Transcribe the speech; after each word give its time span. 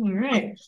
All 0.00 0.12
right. 0.14 0.58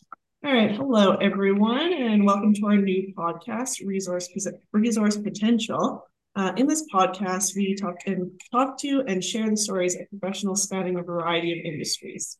All 0.45 0.53
right. 0.53 0.71
Hello, 0.73 1.15
everyone, 1.15 1.95
and 1.95 2.27
welcome 2.27 2.53
to 2.53 2.67
our 2.67 2.77
new 2.77 3.15
podcast, 3.17 3.85
Resource 3.87 4.29
Resource 4.73 5.17
Potential. 5.17 6.07
Uh, 6.37 6.53
in 6.57 6.67
this 6.67 6.85
podcast, 6.93 7.57
we 7.57 7.75
talk 7.75 7.95
and 8.07 8.31
talk 8.53 8.77
to 8.81 9.03
and 9.07 9.25
share 9.25 9.49
the 9.49 9.57
stories 9.57 9.95
of 9.95 10.03
professionals 10.11 10.65
spanning 10.65 10.99
a 10.99 11.03
variety 11.03 11.59
of 11.59 11.65
industries. 11.65 12.37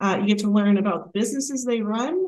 Uh, 0.00 0.18
you 0.20 0.26
get 0.26 0.38
to 0.38 0.50
learn 0.50 0.78
about 0.78 1.04
the 1.04 1.20
businesses 1.20 1.64
they 1.64 1.80
run 1.80 2.26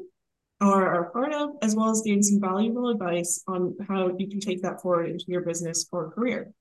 or 0.61 0.87
are 0.87 1.11
part 1.11 1.33
of, 1.33 1.51
as 1.63 1.75
well 1.75 1.91
as 1.91 2.03
gain 2.03 2.23
some 2.23 2.41
valuable 2.41 2.91
advice 2.91 3.43
on 3.49 3.75
how 3.89 4.15
you 4.17 4.29
can 4.29 4.39
take 4.39 4.63
that 4.63 4.81
forward 4.81 5.11
into 5.11 5.25
your 5.27 5.41
business 5.43 5.89
or 5.91 6.13
career. 6.13 6.53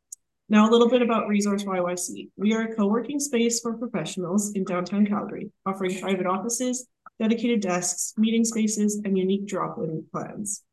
Now, 0.50 0.68
a 0.68 0.72
little 0.72 0.90
bit 0.90 1.02
about 1.02 1.28
Resource 1.28 1.66
YYC. 1.66 2.30
We 2.38 2.54
are 2.54 2.62
a 2.62 2.76
co 2.76 2.88
working 2.88 3.20
space 3.20 3.60
for 3.60 3.78
professionals 3.78 4.54
in 4.54 4.64
downtown 4.64 5.06
Calgary, 5.06 5.52
offering 5.66 6.00
private 6.00 6.26
offices, 6.26 6.88
dedicated 7.20 7.62
desks, 7.62 8.14
meeting 8.18 8.46
spaces, 8.46 9.02
and 9.04 9.18
unique 9.18 9.48
drop 9.48 9.78
in 9.80 10.06
plans. 10.12 10.64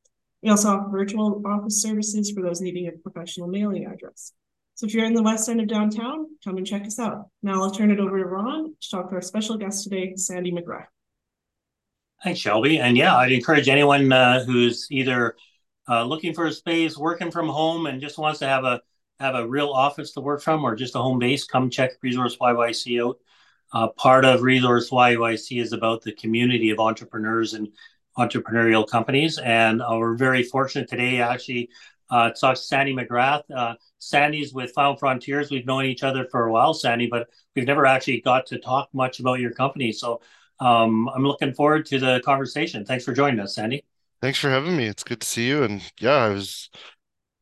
We 0.43 0.51
also 0.51 0.69
offer 0.69 0.91
virtual 0.91 1.43
office 1.47 1.81
services 1.81 2.31
for 2.31 2.43
those 2.43 2.61
needing 2.61 2.89
a 2.89 2.93
professional 2.93 3.49
mailing 3.49 3.87
address. 3.87 4.33
So 4.75 4.87
if 4.87 4.95
you're 4.95 5.07
in 5.07 5.15
the 5.15 5.23
west 5.23 5.49
end 5.49 5.61
of 5.61 5.69
downtown, 5.69 6.27
come 6.45 6.57
and 6.57 6.67
check 6.67 6.85
us 6.85 6.99
out. 6.99 7.29
Now 7.43 7.63
I'll 7.63 7.71
turn 7.71 7.91
it 7.91 8.01
over 8.01 8.19
to 8.19 8.27
Ron 8.27 8.75
to 8.81 8.91
talk 8.91 9.09
to 9.09 9.15
our 9.15 9.23
special 9.23 9.57
guest 9.57 9.85
today, 9.85 10.15
Sandy 10.17 10.53
McGrath. 10.53 10.87
Thanks, 12.23 12.41
Shelby. 12.41 12.79
And 12.79 12.97
yeah, 12.97 13.17
I'd 13.17 13.33
encourage 13.33 13.69
anyone 13.69 14.13
uh, 14.13 14.45
who's 14.45 14.89
either 14.91 15.37
uh, 15.89 16.05
looking 16.05 16.35
for 16.35 16.47
a 16.47 16.53
space, 16.53 16.97
working 16.97 17.31
from 17.31 17.49
home, 17.49 17.87
and 17.87 18.01
just 18.01 18.19
wants 18.19 18.41
to 18.41 18.47
have 18.47 18.65
a 18.65 18.81
have 19.21 19.35
a 19.35 19.47
real 19.47 19.71
office 19.71 20.13
to 20.13 20.21
work 20.21 20.43
from 20.43 20.65
or 20.65 20.75
just 20.75 20.97
a 20.97 20.99
home 20.99 21.19
base, 21.19 21.45
come 21.45 21.71
check 21.71 21.93
Resource 22.03 22.37
YYC 22.37 23.03
out. 23.03 23.19
Uh, 23.75 23.89
part 23.89 24.25
of 24.25 24.43
Resource 24.43 24.91
YYC 24.91 25.61
is 25.61 25.73
about 25.73 26.03
the 26.03 26.13
community 26.13 26.71
of 26.71 26.79
entrepreneurs 26.79 27.55
and 27.55 27.69
entrepreneurial 28.17 28.89
companies. 28.89 29.39
And 29.39 29.83
uh, 29.83 29.97
we're 29.99 30.15
very 30.15 30.45
fortunate 30.45 30.89
today, 30.89 31.21
actually, 31.21 31.71
uh, 32.09 32.31
to 32.31 32.41
talk 32.41 32.55
to 32.55 32.63
Sandy 32.63 32.95
McGrath. 32.95 33.43
Uh, 33.55 33.75
Sandy's 33.99 34.55
with 34.55 34.71
Final 34.71 34.95
Frontiers. 34.97 35.51
We've 35.51 35.67
known 35.67 35.87
each 35.87 36.05
other 36.05 36.25
for 36.31 36.47
a 36.47 36.53
while, 36.53 36.73
Sandy, 36.73 37.09
but 37.09 37.29
we've 37.57 37.67
never 37.67 37.85
actually 37.85 38.21
got 38.21 38.47
to 38.47 38.61
talk 38.61 38.89
much 38.93 39.19
about 39.19 39.41
your 39.41 39.51
company. 39.51 39.91
So 39.91 40.21
um, 40.61 41.09
I'm 41.09 41.25
looking 41.25 41.53
forward 41.53 41.87
to 41.87 41.99
the 41.99 42.23
conversation. 42.25 42.85
Thanks 42.85 43.05
for 43.05 43.13
joining 43.13 43.41
us, 43.41 43.57
Sandy. 43.57 43.85
Thanks 44.23 44.39
for 44.39 44.51
having 44.51 44.77
me. 44.77 44.87
It's 44.87 45.03
good 45.03 45.21
to 45.21 45.27
see 45.27 45.49
you. 45.49 45.65
And 45.65 45.83
yeah, 45.99 46.15
I 46.15 46.29
was 46.29 46.71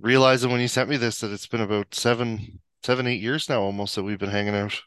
realizing 0.00 0.50
when 0.50 0.62
you 0.62 0.68
sent 0.68 0.88
me 0.88 0.96
this 0.96 1.20
that 1.20 1.30
it's 1.30 1.46
been 1.46 1.60
about 1.60 1.94
seven, 1.94 2.60
seven, 2.82 3.06
eight 3.06 3.20
years 3.20 3.50
now 3.50 3.60
almost 3.60 3.94
that 3.96 4.02
we've 4.02 4.18
been 4.18 4.30
hanging 4.30 4.54
out. 4.54 4.80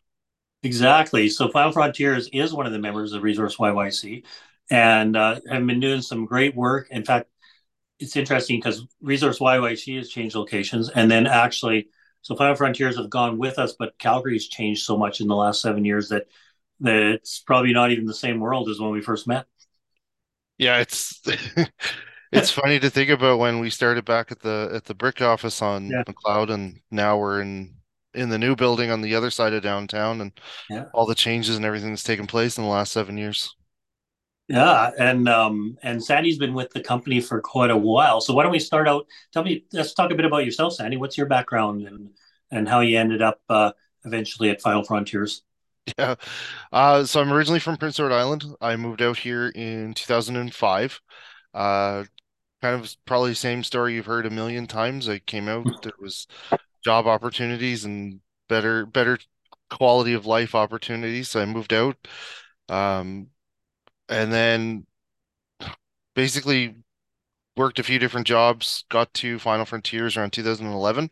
Exactly. 0.65 1.29
So 1.29 1.47
Final 1.49 1.71
Frontiers 1.71 2.27
is 2.33 2.51
one 2.51 2.65
of 2.65 2.71
the 2.71 2.79
members 2.79 3.13
of 3.13 3.21
Resource 3.21 3.57
YYC 3.57 4.25
and 4.71 5.15
uh, 5.15 5.39
have 5.47 5.67
been 5.67 5.79
doing 5.79 6.01
some 6.01 6.25
great 6.25 6.55
work. 6.55 6.87
In 6.89 7.05
fact, 7.05 7.29
it's 7.99 8.15
interesting 8.15 8.57
because 8.57 8.83
Resource 8.99 9.37
YYC 9.37 9.97
has 9.97 10.09
changed 10.09 10.35
locations 10.35 10.89
and 10.89 11.09
then 11.09 11.27
actually, 11.27 11.89
so 12.23 12.35
Final 12.35 12.55
Frontiers 12.55 12.97
have 12.97 13.11
gone 13.11 13.37
with 13.37 13.59
us, 13.59 13.75
but 13.77 13.95
Calgary's 13.99 14.47
changed 14.47 14.83
so 14.83 14.97
much 14.97 15.21
in 15.21 15.27
the 15.27 15.35
last 15.35 15.61
seven 15.61 15.85
years 15.85 16.09
that, 16.09 16.25
that 16.79 16.95
it's 16.95 17.41
probably 17.41 17.71
not 17.71 17.91
even 17.91 18.05
the 18.05 18.13
same 18.13 18.39
world 18.39 18.67
as 18.67 18.79
when 18.79 18.89
we 18.89 19.01
first 19.01 19.27
met. 19.27 19.45
Yeah, 20.57 20.79
it's 20.79 21.21
it's 22.31 22.49
funny 22.49 22.79
to 22.79 22.89
think 22.89 23.11
about 23.11 23.37
when 23.37 23.59
we 23.59 23.69
started 23.69 24.03
back 24.03 24.31
at 24.31 24.39
the 24.39 24.71
at 24.73 24.85
the 24.85 24.95
brick 24.95 25.21
office 25.21 25.61
on 25.61 25.89
yeah. 25.89 26.03
McLeod, 26.07 26.49
and 26.49 26.79
now 26.89 27.19
we're 27.19 27.41
in 27.41 27.74
in 28.15 28.29
the 28.29 28.37
new 28.37 28.55
building 28.55 28.91
on 28.91 29.01
the 29.01 29.15
other 29.15 29.29
side 29.29 29.53
of 29.53 29.63
downtown, 29.63 30.21
and 30.21 30.31
yeah. 30.69 30.85
all 30.93 31.05
the 31.05 31.15
changes 31.15 31.55
and 31.55 31.65
everything 31.65 31.89
that's 31.89 32.03
taken 32.03 32.27
place 32.27 32.57
in 32.57 32.63
the 32.63 32.69
last 32.69 32.91
seven 32.91 33.17
years. 33.17 33.55
Yeah, 34.47 34.91
and 34.99 35.27
um, 35.27 35.77
and 35.81 36.03
Sandy's 36.03 36.37
been 36.37 36.53
with 36.53 36.69
the 36.71 36.81
company 36.81 37.19
for 37.19 37.41
quite 37.41 37.71
a 37.71 37.77
while. 37.77 38.21
So 38.21 38.33
why 38.33 38.43
don't 38.43 38.51
we 38.51 38.59
start 38.59 38.87
out? 38.87 39.07
Tell 39.33 39.43
me, 39.43 39.65
let's 39.73 39.93
talk 39.93 40.11
a 40.11 40.15
bit 40.15 40.25
about 40.25 40.45
yourself, 40.45 40.73
Sandy. 40.73 40.97
What's 40.97 41.17
your 41.17 41.25
background 41.25 41.87
and 41.87 42.09
and 42.51 42.69
how 42.69 42.81
you 42.81 42.99
ended 42.99 43.23
up 43.23 43.39
uh, 43.49 43.71
eventually 44.05 44.49
at 44.49 44.61
Final 44.61 44.83
Frontiers? 44.83 45.41
Yeah, 45.99 46.15
uh, 46.71 47.03
so 47.03 47.21
I'm 47.21 47.31
originally 47.31 47.59
from 47.59 47.77
Prince 47.77 47.99
Edward 47.99 48.11
Island. 48.11 48.43
I 48.59 48.75
moved 48.75 49.03
out 49.03 49.19
here 49.19 49.49
in 49.49 49.93
2005. 49.93 50.99
Uh, 51.53 52.05
kind 52.59 52.83
of 52.83 52.95
probably 53.05 53.29
the 53.29 53.35
same 53.35 53.63
story 53.63 53.93
you've 53.93 54.07
heard 54.07 54.25
a 54.25 54.31
million 54.31 54.65
times. 54.65 55.07
I 55.07 55.19
came 55.19 55.47
out, 55.47 55.83
there 55.83 55.93
was 55.99 56.25
job 56.85 57.07
opportunities 57.07 57.83
and 57.83 58.21
better 58.47 58.85
better 58.85 59.17
quality 59.71 60.13
of 60.13 60.25
life 60.25 60.55
opportunities. 60.55 61.29
So 61.29 61.41
I 61.41 61.45
moved 61.45 61.73
out. 61.73 61.97
Um, 62.69 63.27
and 64.07 64.31
then 64.31 64.85
basically 66.13 66.75
worked 67.57 67.79
a 67.79 67.83
few 67.83 67.99
different 67.99 68.27
jobs, 68.27 68.85
got 68.89 69.13
to 69.15 69.39
Final 69.39 69.65
Frontiers 69.65 70.15
around 70.15 70.31
2011. 70.31 71.09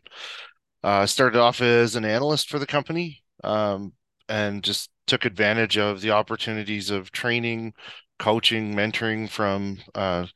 Uh, 0.82 1.06
started 1.06 1.40
off 1.40 1.60
as 1.60 1.96
an 1.96 2.04
analyst 2.04 2.48
for 2.50 2.58
the 2.58 2.66
company 2.66 3.24
um, 3.42 3.92
and 4.28 4.62
just 4.62 4.90
took 5.06 5.24
advantage 5.24 5.78
of 5.78 6.02
the 6.02 6.10
opportunities 6.10 6.90
of 6.90 7.10
training, 7.10 7.72
coaching, 8.18 8.74
mentoring 8.74 9.28
from 9.28 9.78
uh, 9.94 10.26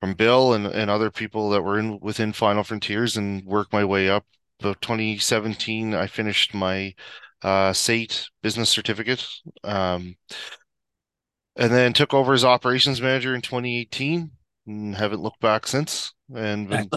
from 0.00 0.14
Bill 0.14 0.54
and, 0.54 0.66
and 0.66 0.90
other 0.90 1.10
people 1.10 1.50
that 1.50 1.62
were 1.62 1.78
in 1.78 1.98
within 2.00 2.32
Final 2.32 2.64
Frontiers 2.64 3.16
and 3.16 3.44
work 3.44 3.72
my 3.72 3.84
way 3.84 4.10
up. 4.10 4.26
About 4.64 4.80
2017, 4.80 5.92
I 5.92 6.06
finished 6.06 6.54
my 6.54 6.94
uh, 7.42 7.72
SAIT 7.72 8.28
business 8.42 8.70
certificate. 8.70 9.26
Um, 9.64 10.16
and 11.56 11.72
then 11.72 11.92
took 11.92 12.14
over 12.14 12.32
as 12.32 12.44
operations 12.44 13.02
manager 13.02 13.34
in 13.34 13.40
2018 13.40 14.30
and 14.66 14.94
haven't 14.94 15.20
looked 15.20 15.40
back 15.40 15.66
since. 15.66 16.14
And 16.34 16.68
been 16.68 16.88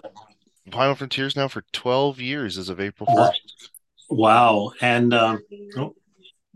Final 0.72 0.96
Frontiers 0.96 1.36
now 1.36 1.48
for 1.48 1.64
12 1.74 2.22
years 2.22 2.58
as 2.58 2.70
of 2.70 2.80
April 2.80 3.08
1st. 3.08 3.32
Wow. 4.10 4.72
And 4.82 5.14
um, 5.14 5.42
oh, 5.78 5.96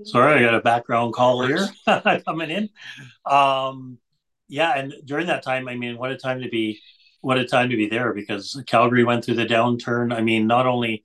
sorry, 0.04 0.40
I 0.40 0.42
got 0.42 0.56
a 0.56 0.62
background 0.62 1.14
call 1.14 1.46
here 1.46 1.68
coming 2.26 2.52
in. 2.52 2.70
Um, 3.26 3.98
yeah, 4.48 4.78
and 4.78 4.94
during 5.06 5.28
that 5.28 5.44
time, 5.44 5.68
I 5.68 5.76
mean, 5.76 5.98
what 5.98 6.12
a 6.12 6.18
time 6.18 6.42
to 6.42 6.50
be, 6.50 6.80
what 7.22 7.38
a 7.38 7.46
time 7.46 7.70
to 7.70 7.76
be 7.78 7.88
there 7.88 8.14
because 8.14 8.62
Calgary 8.68 9.04
went 9.04 9.26
through 9.26 9.36
the 9.36 9.46
downturn. 9.46 10.14
I 10.14 10.22
mean, 10.22 10.48
not 10.48 10.68
only 10.68 11.04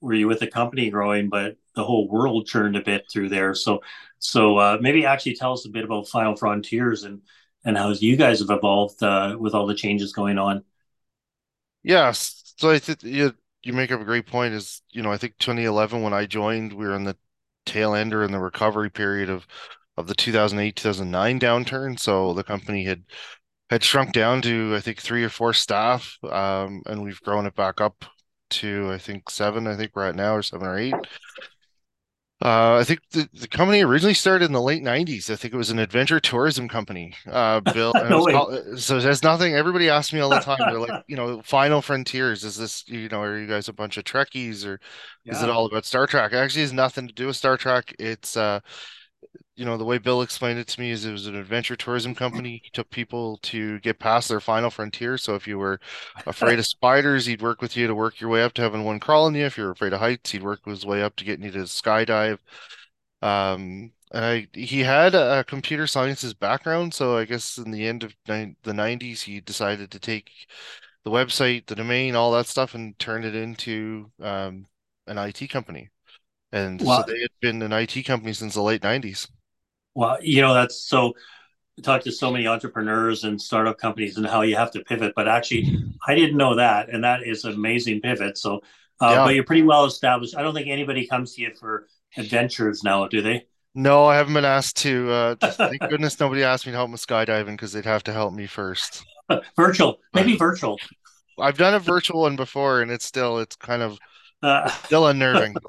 were 0.00 0.14
you 0.14 0.28
with 0.28 0.40
the 0.40 0.46
company 0.46 0.90
growing, 0.90 1.28
but 1.28 1.56
the 1.74 1.84
whole 1.84 2.08
world 2.08 2.46
churned 2.46 2.76
a 2.76 2.82
bit 2.82 3.06
through 3.12 3.28
there. 3.28 3.54
So, 3.54 3.80
so 4.18 4.58
uh, 4.58 4.78
maybe 4.80 5.04
actually 5.04 5.34
tell 5.34 5.52
us 5.52 5.66
a 5.66 5.70
bit 5.70 5.84
about 5.84 6.08
Final 6.08 6.36
Frontiers 6.36 7.04
and 7.04 7.22
and 7.64 7.76
how 7.76 7.90
you 7.90 8.16
guys 8.16 8.40
have 8.40 8.50
evolved 8.50 9.02
uh, 9.02 9.36
with 9.38 9.54
all 9.54 9.66
the 9.66 9.74
changes 9.74 10.12
going 10.14 10.38
on. 10.38 10.64
Yes, 11.82 12.54
so 12.56 12.70
I 12.70 12.78
think 12.78 13.02
you 13.02 13.34
you 13.62 13.72
make 13.72 13.92
up 13.92 14.00
a 14.00 14.04
great 14.04 14.26
point. 14.26 14.54
Is 14.54 14.82
you 14.90 15.02
know 15.02 15.12
I 15.12 15.18
think 15.18 15.36
2011 15.38 16.02
when 16.02 16.12
I 16.14 16.26
joined, 16.26 16.72
we 16.72 16.86
were 16.86 16.94
in 16.94 17.04
the 17.04 17.16
tail 17.66 17.94
end 17.94 18.14
or 18.14 18.24
in 18.24 18.32
the 18.32 18.38
recovery 18.38 18.90
period 18.90 19.28
of 19.30 19.46
of 19.96 20.06
the 20.06 20.14
2008 20.14 20.76
2009 20.76 21.40
downturn. 21.40 21.98
So 21.98 22.32
the 22.34 22.44
company 22.44 22.84
had 22.84 23.04
had 23.70 23.84
shrunk 23.84 24.12
down 24.12 24.42
to 24.42 24.74
I 24.76 24.80
think 24.80 25.00
three 25.00 25.24
or 25.24 25.28
four 25.28 25.52
staff, 25.52 26.18
um, 26.24 26.82
and 26.86 27.02
we've 27.02 27.20
grown 27.22 27.46
it 27.46 27.54
back 27.54 27.80
up 27.80 28.04
to 28.50 28.90
I 28.92 28.98
think 28.98 29.30
seven. 29.30 29.66
I 29.66 29.76
think 29.76 29.92
we're 29.94 30.08
at 30.08 30.16
now 30.16 30.34
or 30.34 30.42
seven 30.42 30.66
or 30.66 30.76
eight. 30.76 30.94
Uh, 32.42 32.78
I 32.80 32.84
think 32.84 33.00
the, 33.10 33.28
the 33.34 33.46
company 33.46 33.82
originally 33.82 34.14
started 34.14 34.46
in 34.46 34.52
the 34.52 34.62
late 34.62 34.82
'90s. 34.82 35.28
I 35.28 35.36
think 35.36 35.52
it 35.52 35.58
was 35.58 35.70
an 35.70 35.78
adventure 35.78 36.18
tourism 36.18 36.68
company. 36.68 37.14
Uh, 37.30 37.60
Bill, 37.74 37.92
no 37.94 38.24
called, 38.24 38.80
so 38.80 38.98
there's 38.98 39.22
nothing. 39.22 39.54
Everybody 39.54 39.90
asks 39.90 40.12
me 40.12 40.20
all 40.20 40.30
the 40.30 40.38
time. 40.40 40.58
They're 40.58 40.80
like, 40.80 41.04
you 41.06 41.16
know, 41.16 41.42
Final 41.42 41.82
Frontiers. 41.82 42.42
Is 42.42 42.56
this, 42.56 42.82
you 42.88 43.10
know, 43.10 43.20
are 43.20 43.38
you 43.38 43.46
guys 43.46 43.68
a 43.68 43.74
bunch 43.74 43.98
of 43.98 44.04
Trekkies 44.04 44.66
or 44.66 44.80
yeah. 45.24 45.34
is 45.34 45.42
it 45.42 45.50
all 45.50 45.66
about 45.66 45.84
Star 45.84 46.06
Trek? 46.06 46.32
It 46.32 46.36
actually 46.36 46.62
has 46.62 46.72
nothing 46.72 47.06
to 47.06 47.14
do 47.14 47.26
with 47.26 47.36
Star 47.36 47.58
Trek. 47.58 47.94
It's 47.98 48.38
uh, 48.38 48.60
you 49.56 49.64
know, 49.64 49.76
the 49.76 49.84
way 49.84 49.98
Bill 49.98 50.22
explained 50.22 50.58
it 50.58 50.66
to 50.68 50.80
me 50.80 50.90
is 50.90 51.04
it 51.04 51.12
was 51.12 51.26
an 51.26 51.36
adventure 51.36 51.76
tourism 51.76 52.14
company. 52.14 52.60
He 52.64 52.70
took 52.70 52.90
people 52.90 53.38
to 53.42 53.78
get 53.80 53.98
past 53.98 54.28
their 54.28 54.40
final 54.40 54.70
frontier. 54.70 55.18
So 55.18 55.34
if 55.34 55.46
you 55.46 55.58
were 55.58 55.80
afraid 56.26 56.58
of 56.58 56.66
spiders, 56.66 57.26
he'd 57.26 57.42
work 57.42 57.60
with 57.62 57.76
you 57.76 57.86
to 57.86 57.94
work 57.94 58.20
your 58.20 58.30
way 58.30 58.42
up 58.42 58.54
to 58.54 58.62
having 58.62 58.84
one 58.84 59.00
crawling 59.00 59.34
you. 59.34 59.44
If 59.44 59.56
you're 59.58 59.70
afraid 59.70 59.92
of 59.92 60.00
heights, 60.00 60.30
he'd 60.30 60.42
work 60.42 60.64
his 60.64 60.86
way 60.86 61.02
up 61.02 61.16
to 61.16 61.24
getting 61.24 61.44
you 61.44 61.52
to 61.52 61.60
skydive. 61.60 62.38
Um, 63.22 63.92
and 64.12 64.24
I, 64.24 64.48
he 64.52 64.80
had 64.80 65.14
a 65.14 65.44
computer 65.44 65.86
sciences 65.86 66.34
background, 66.34 66.94
so 66.94 67.16
I 67.16 67.24
guess 67.24 67.58
in 67.58 67.70
the 67.70 67.86
end 67.86 68.02
of 68.02 68.14
ni- 68.28 68.56
the 68.62 68.72
'90s, 68.72 69.22
he 69.22 69.40
decided 69.40 69.90
to 69.92 70.00
take 70.00 70.30
the 71.04 71.10
website, 71.10 71.66
the 71.66 71.76
domain, 71.76 72.16
all 72.16 72.32
that 72.32 72.46
stuff, 72.46 72.74
and 72.74 72.98
turn 72.98 73.24
it 73.24 73.34
into 73.34 74.10
um, 74.20 74.66
an 75.06 75.18
IT 75.18 75.48
company. 75.50 75.90
And 76.52 76.80
well, 76.82 77.04
so 77.06 77.12
they 77.12 77.20
had 77.20 77.30
been 77.40 77.62
an 77.62 77.72
IT 77.72 78.02
company 78.04 78.32
since 78.32 78.54
the 78.54 78.62
late 78.62 78.82
'90s. 78.82 79.28
Well, 79.94 80.18
you 80.20 80.40
know, 80.40 80.54
that's 80.54 80.80
so 80.80 81.14
I 81.78 81.82
talked 81.82 82.04
to 82.04 82.12
so 82.12 82.30
many 82.30 82.46
entrepreneurs 82.46 83.24
and 83.24 83.40
startup 83.40 83.78
companies 83.78 84.16
and 84.16 84.26
how 84.26 84.42
you 84.42 84.56
have 84.56 84.70
to 84.72 84.80
pivot, 84.80 85.14
but 85.16 85.28
actually 85.28 85.82
I 86.06 86.14
didn't 86.14 86.36
know 86.36 86.56
that. 86.56 86.90
And 86.90 87.04
that 87.04 87.22
is 87.26 87.44
an 87.44 87.54
amazing 87.54 88.00
pivot. 88.00 88.36
So, 88.36 88.60
uh, 89.00 89.10
yeah. 89.10 89.24
but 89.24 89.34
you're 89.34 89.44
pretty 89.44 89.62
well 89.62 89.86
established. 89.86 90.36
I 90.36 90.42
don't 90.42 90.54
think 90.54 90.68
anybody 90.68 91.06
comes 91.06 91.34
to 91.34 91.42
you 91.42 91.52
for 91.58 91.86
adventures 92.16 92.84
now, 92.84 93.06
do 93.08 93.22
they? 93.22 93.46
No, 93.74 94.06
I 94.06 94.16
haven't 94.16 94.34
been 94.34 94.44
asked 94.44 94.76
to. 94.78 95.10
Uh, 95.10 95.34
thank 95.36 95.80
goodness 95.88 96.18
nobody 96.18 96.42
asked 96.42 96.66
me 96.66 96.72
to 96.72 96.76
help 96.76 96.90
with 96.90 97.06
skydiving 97.06 97.52
because 97.52 97.72
they'd 97.72 97.84
have 97.84 98.02
to 98.04 98.12
help 98.12 98.34
me 98.34 98.46
first. 98.46 99.04
virtual, 99.56 100.00
maybe 100.12 100.36
virtual. 100.36 100.76
I've 101.38 101.56
done 101.56 101.74
a 101.74 101.78
virtual 101.78 102.22
one 102.22 102.36
before, 102.36 102.82
and 102.82 102.90
it's 102.90 103.04
still 103.04 103.38
it's 103.38 103.56
kind 103.56 103.80
of 103.80 103.98
uh, 104.42 104.68
still 104.84 105.06
unnerving. 105.06 105.54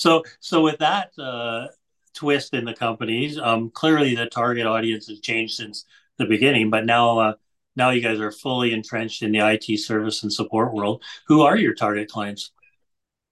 So, 0.00 0.24
so 0.40 0.62
with 0.62 0.78
that 0.78 1.10
uh, 1.18 1.66
twist 2.14 2.54
in 2.54 2.64
the 2.64 2.72
companies, 2.72 3.38
um, 3.38 3.68
clearly 3.68 4.14
the 4.14 4.24
target 4.24 4.66
audience 4.66 5.08
has 5.08 5.20
changed 5.20 5.56
since 5.56 5.84
the 6.16 6.24
beginning. 6.24 6.70
But 6.70 6.86
now, 6.86 7.18
uh, 7.18 7.32
now 7.76 7.90
you 7.90 8.00
guys 8.00 8.18
are 8.18 8.32
fully 8.32 8.72
entrenched 8.72 9.22
in 9.22 9.30
the 9.30 9.40
IT 9.40 9.78
service 9.78 10.22
and 10.22 10.32
support 10.32 10.72
world. 10.72 11.04
Who 11.26 11.42
are 11.42 11.54
your 11.54 11.74
target 11.74 12.08
clients? 12.08 12.50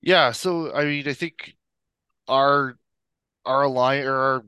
Yeah, 0.03 0.32
so 0.32 0.70
I 0.75 0.85
mean, 0.85 1.09
I 1.09 1.15
think 1.15 1.55
our 2.29 2.76
our 3.47 3.67
line 3.67 4.05
or 4.05 4.15
our 4.15 4.44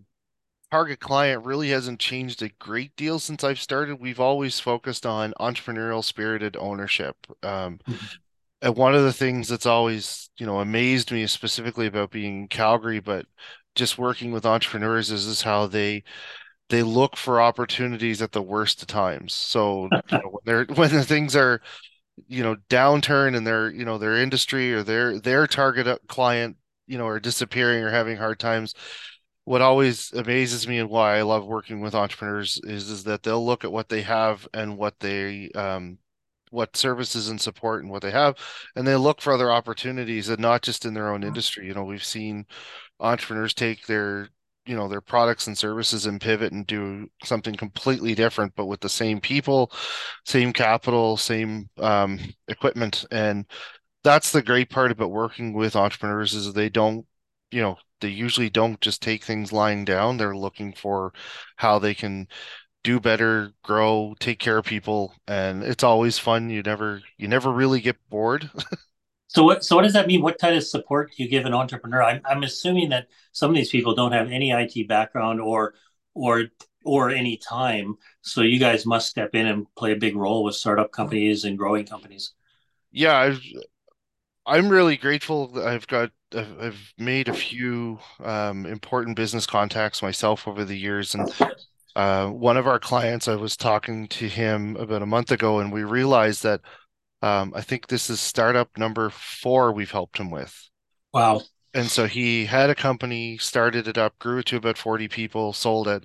target 0.71 1.01
client 1.01 1.47
really 1.47 1.71
hasn't 1.71 2.01
changed 2.01 2.43
a 2.43 2.51
great 2.51 2.95
deal 2.97 3.19
since 3.19 3.43
I've 3.43 3.63
started. 3.63 3.99
We've 3.99 4.21
always 4.21 4.61
focused 4.61 5.07
on 5.07 5.33
entrepreneurial 5.41 6.05
spirited 6.05 6.55
ownership. 6.59 7.17
Um, 7.43 7.81
mm-hmm. 7.89 8.07
And 8.63 8.77
one 8.77 8.95
of 8.95 9.03
the 9.03 9.13
things 9.13 9.49
that's 9.49 9.67
always, 9.67 10.31
you 10.39 10.47
know, 10.47 10.61
amazed 10.61 11.13
me 11.13 11.27
specifically 11.27 11.87
about 11.87 12.11
being 12.11 12.43
in 12.43 12.49
Calgary, 12.49 13.01
but 13.01 13.27
just 13.75 13.99
working 13.99 14.33
with 14.33 14.45
entrepreneurs 14.47 15.11
is, 15.11 15.27
is 15.27 15.43
how 15.43 15.67
they 15.67 16.05
they 16.71 16.83
look 16.83 17.17
for 17.17 17.41
opportunities 17.41 18.23
at 18.23 18.33
the 18.33 18.43
worst 18.43 18.83
of 18.83 18.89
times. 18.89 19.35
So 19.35 19.93
you 20.09 20.19
know, 20.19 20.29
when 20.31 20.43
they're 20.45 20.65
when 20.77 20.91
the 20.91 21.05
things 21.05 21.37
are, 21.37 21.63
you 22.29 22.43
know, 22.43 22.57
downturn 22.71 23.37
in 23.37 23.45
their, 23.45 23.71
you 23.71 23.85
know, 23.85 23.99
their 23.99 24.17
industry 24.19 24.75
or 24.75 24.83
their 24.83 25.21
their 25.21 25.47
target 25.47 26.01
client, 26.09 26.57
you 26.87 26.99
know, 26.99 27.07
are 27.09 27.21
disappearing 27.21 27.83
or 27.85 27.91
having 27.91 28.17
hard 28.17 28.39
times, 28.41 28.75
what 29.45 29.63
always 29.63 30.13
amazes 30.13 30.69
me 30.69 30.79
and 30.79 30.91
why 30.91 31.19
I 31.19 31.23
love 31.23 31.47
working 31.47 31.81
with 31.81 31.95
entrepreneurs 31.95 32.61
is 32.65 32.91
is 32.91 33.05
that 33.05 33.23
they'll 33.23 33.45
look 33.45 33.65
at 33.65 33.73
what 33.73 33.89
they 33.89 34.03
have 34.03 34.47
and 34.55 34.77
what 34.79 34.99
they 35.01 35.51
um 35.53 35.99
what 36.51 36.77
services 36.77 37.29
and 37.29 37.41
support 37.41 37.83
and 37.83 37.91
what 37.91 38.03
they 38.03 38.11
have 38.11 38.37
and 38.77 38.87
they 38.87 38.97
look 38.97 39.21
for 39.21 39.33
other 39.33 39.53
opportunities 39.53 40.29
and 40.29 40.41
not 40.41 40.63
just 40.63 40.85
in 40.85 40.95
their 40.95 41.13
own 41.13 41.23
industry. 41.23 41.67
You 41.67 41.75
know 41.75 41.85
we've 41.85 42.05
seen 42.05 42.47
entrepreneurs 43.01 43.55
take 43.55 43.87
their 43.87 44.29
you 44.67 44.77
know 44.77 44.89
their 44.89 45.01
products 45.01 45.47
and 45.47 45.57
services 45.57 46.07
and 46.07 46.21
pivot 46.21 46.53
and 46.53 46.67
do 46.67 47.09
something 47.25 47.55
completely 47.55 48.15
different 48.15 48.55
but 48.57 48.67
with 48.67 48.81
the 48.81 48.89
same 48.89 49.21
people 49.21 49.73
same 50.27 50.53
capital 50.53 51.17
same 51.17 51.69
um, 51.79 52.19
equipment. 52.49 53.05
And 53.11 53.47
that's 54.05 54.33
the 54.33 54.43
great 54.43 54.71
part 54.71 54.91
about 54.93 55.11
working 55.11 55.53
with 55.53 55.77
entrepreneurs 55.77 56.35
is 56.35 56.53
they 56.53 56.69
don't 56.69 57.07
you 57.51 57.63
know 57.63 57.77
they 58.01 58.09
usually 58.09 58.51
don't 58.51 58.81
just 58.81 59.03
take 59.03 59.25
things 59.25 59.53
lying 59.53 59.85
down. 59.85 60.17
They're 60.17 60.37
looking 60.37 60.73
for 60.73 61.13
how 61.57 61.79
they 61.79 61.95
can 61.95 62.29
do 62.83 63.01
better, 63.01 63.53
grow, 63.63 64.15
take 64.21 64.39
care 64.39 64.59
of 64.59 64.65
people, 64.65 65.15
and 65.29 65.63
it's 65.63 65.85
always 65.85 66.19
fun. 66.19 66.51
You 66.51 66.63
never 66.63 67.03
you 67.19 67.29
never 67.29 67.51
really 67.51 67.81
get 67.81 67.97
bored. 68.09 68.51
so 69.29 69.45
what 69.45 69.65
so 69.65 69.77
what 69.77 69.83
does 69.83 69.93
that 69.93 70.07
mean? 70.07 70.23
What 70.23 70.39
kind 70.39 70.57
of 70.57 70.65
support 70.65 71.13
do 71.17 71.23
you 71.23 71.29
give 71.29 71.47
an 71.47 71.55
entrepreneur? 71.55 72.03
I'm 72.03 72.21
I'm 72.25 72.43
assuming 72.43 72.91
that 72.91 73.09
some 73.33 73.51
of 73.51 73.57
these 73.57 73.71
people 73.71 73.95
don't 73.95 74.13
have 74.13 74.31
any 74.31 74.51
IT 74.51 74.89
background 74.89 75.41
or 75.41 75.75
or 76.15 76.47
or 76.85 77.11
any 77.11 77.37
time. 77.37 77.97
So 78.23 78.43
you 78.43 78.59
guys 78.59 78.87
must 78.87 79.09
step 79.09 79.35
in 79.35 79.47
and 79.47 79.67
play 79.75 79.93
a 79.93 79.97
big 79.97 80.17
role 80.17 80.45
with 80.45 80.55
startup 80.55 80.93
companies 80.93 81.45
and 81.45 81.59
growing 81.59 81.87
companies. 81.87 82.33
Yeah, 82.93 83.17
I've, 83.17 83.43
I'm 84.47 84.69
really 84.69 84.97
grateful. 84.97 85.53
I've 85.63 85.87
got 85.87 86.11
I've 86.35 86.93
made 86.97 87.29
a 87.29 87.35
few 87.35 87.99
um, 88.23 88.67
important 88.67 89.17
business 89.17 89.47
contacts 89.47 90.03
myself 90.03 90.47
over 90.49 90.65
the 90.65 90.77
years, 90.77 91.15
and 91.15 91.33
uh, 91.97 92.29
one 92.29 92.57
of 92.57 92.67
our 92.67 92.79
clients, 92.79 93.29
I 93.29 93.37
was 93.37 93.57
talking 93.57 94.09
to 94.09 94.29
him 94.29 94.77
about 94.77 95.03
a 95.03 95.07
month 95.07 95.31
ago, 95.33 95.61
and 95.61 95.73
we 95.73 95.85
realized 95.85 96.43
that 96.43 96.61
um, 97.23 97.53
I 97.55 97.61
think 97.61 97.87
this 97.87 98.09
is 98.11 98.21
startup 98.21 98.77
number 98.79 99.11
four 99.11 99.73
we've 99.73 99.91
helped 99.91 100.19
him 100.19 100.31
with. 100.31 100.69
Wow! 101.13 101.43
And 101.75 101.87
so 101.87 102.07
he 102.07 102.47
had 102.47 102.71
a 102.71 102.75
company, 102.75 103.39
started 103.39 103.87
it 103.89 103.99
up, 103.99 104.19
grew 104.19 104.39
it 104.39 104.47
to 104.47 104.57
about 104.57 104.79
forty 104.79 105.09
people, 105.09 105.53
sold 105.53 105.89
it. 105.89 106.05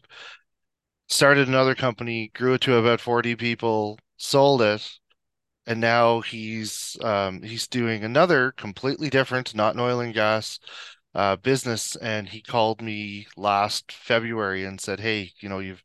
Started 1.08 1.48
another 1.48 1.76
company, 1.76 2.32
grew 2.34 2.54
it 2.56 2.62
to 2.62 2.76
about 2.76 3.00
forty 3.00 3.36
people, 3.36 4.00
sold 4.18 4.62
it, 4.62 4.88
and 5.68 5.80
now 5.80 6.22
he's 6.22 6.98
um, 7.02 7.42
he's 7.42 7.68
doing 7.68 8.04
another 8.04 8.52
completely 8.52 9.10
different, 9.10 9.56
not 9.56 9.76
an 9.76 9.82
oil 9.82 10.00
and 10.00 10.14
gas 10.14 10.60
uh, 11.16 11.38
business. 11.38 11.96
And 11.98 12.30
he 12.30 12.42
called 12.42 12.82
me 12.82 13.28
last 13.38 13.92
February 13.92 14.66
and 14.66 14.80
said, 14.80 15.00
"Hey, 15.00 15.32
you 15.40 15.50
know, 15.50 15.60
you've 15.60 15.84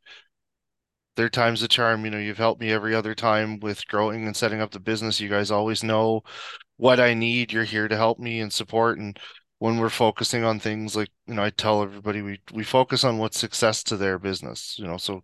third 1.15 1.33
time's 1.33 1.61
the 1.61 1.67
charm. 1.67 2.05
You 2.05 2.11
know, 2.11 2.17
you've 2.17 2.37
helped 2.37 2.61
me 2.61 2.71
every 2.71 2.95
other 2.95 3.15
time 3.15 3.59
with 3.59 3.87
growing 3.87 4.25
and 4.25 4.35
setting 4.35 4.61
up 4.61 4.71
the 4.71 4.79
business. 4.79 5.19
You 5.19 5.29
guys 5.29 5.51
always 5.51 5.83
know 5.83 6.23
what 6.77 6.99
I 6.99 7.13
need. 7.13 7.51
You're 7.51 7.63
here 7.63 7.87
to 7.87 7.97
help 7.97 8.19
me 8.19 8.39
and 8.41 8.51
support. 8.51 8.97
And 8.99 9.17
when 9.59 9.77
we're 9.77 9.89
focusing 9.89 10.43
on 10.43 10.59
things 10.59 10.95
like, 10.95 11.09
you 11.27 11.35
know, 11.35 11.43
I 11.43 11.49
tell 11.51 11.83
everybody 11.83 12.21
we 12.21 12.41
we 12.53 12.63
focus 12.63 13.03
on 13.03 13.17
what's 13.17 13.39
success 13.39 13.83
to 13.85 13.97
their 13.97 14.19
business. 14.19 14.77
You 14.79 14.87
know, 14.87 14.97
so 14.97 15.21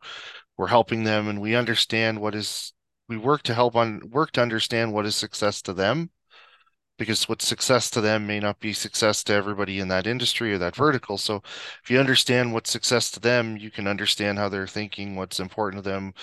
we're 0.58 0.68
helping 0.68 1.04
them 1.04 1.28
and 1.28 1.42
we 1.42 1.56
understand 1.56 2.20
what 2.20 2.36
is 2.36 2.74
we 3.10 3.18
work 3.18 3.44
to 3.44 3.54
help 3.54 3.76
on 3.76 4.02
work 4.10 4.32
to 4.34 4.42
understand 4.42 4.94
what 4.94 5.06
is 5.06 5.16
success 5.16 5.62
to 5.64 5.74
them 5.74 6.10
because 6.98 7.30
what's 7.30 7.48
success 7.48 7.90
to 7.92 8.02
them 8.02 8.26
may 8.28 8.40
not 8.40 8.60
be 8.60 8.74
success 8.74 9.24
to 9.26 9.34
everybody 9.34 9.80
in 9.80 9.88
that 9.90 10.08
industry 10.08 10.54
or 10.54 10.58
that 10.58 10.76
vertical. 10.76 11.18
So 11.18 11.42
if 11.84 11.90
you 11.90 12.00
understand 12.00 12.54
what's 12.54 12.72
success 12.72 13.12
to 13.12 13.20
them, 13.20 13.58
you 13.58 13.72
can 13.72 13.88
understand 13.88 14.38
how 14.38 14.50
they're 14.50 14.68
thinking, 14.68 15.16
what's 15.16 15.40
important 15.40 15.84
to 15.84 15.90
them, 15.90 16.14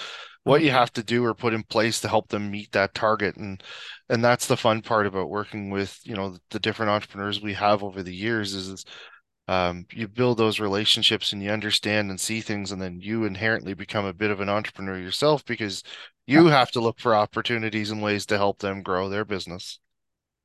what 0.44 0.62
you 0.62 0.68
mm-hmm. 0.68 0.78
have 0.78 0.92
to 0.94 1.02
do 1.02 1.24
or 1.24 1.34
put 1.34 1.54
in 1.54 1.62
place 1.64 2.00
to 2.00 2.08
help 2.08 2.28
them 2.28 2.50
meet 2.50 2.72
that 2.72 2.94
target. 2.94 3.36
And 3.36 3.62
and 4.08 4.22
that's 4.24 4.46
the 4.46 4.56
fun 4.56 4.82
part 4.82 5.06
about 5.06 5.30
working 5.30 5.70
with, 5.70 5.98
you 6.04 6.14
know, 6.14 6.36
the 6.50 6.60
different 6.60 6.90
entrepreneurs 6.90 7.40
we 7.40 7.54
have 7.54 7.82
over 7.82 8.02
the 8.02 8.14
years 8.14 8.54
is 8.54 8.84
um, 9.48 9.86
you 9.92 10.08
build 10.08 10.38
those 10.38 10.60
relationships 10.60 11.32
and 11.32 11.42
you 11.42 11.50
understand 11.50 12.10
and 12.10 12.18
see 12.20 12.40
things 12.40 12.72
and 12.72 12.80
then 12.80 13.00
you 13.00 13.24
inherently 13.24 13.74
become 13.74 14.06
a 14.06 14.12
bit 14.14 14.30
of 14.30 14.40
an 14.40 14.48
entrepreneur 14.48 14.98
yourself 14.98 15.44
because 15.44 15.82
you 16.26 16.46
have 16.46 16.70
to 16.70 16.80
look 16.80 16.98
for 16.98 17.14
opportunities 17.14 17.90
and 17.90 18.02
ways 18.02 18.24
to 18.26 18.38
help 18.38 18.58
them 18.58 18.82
grow 18.82 19.08
their 19.10 19.24
business 19.24 19.78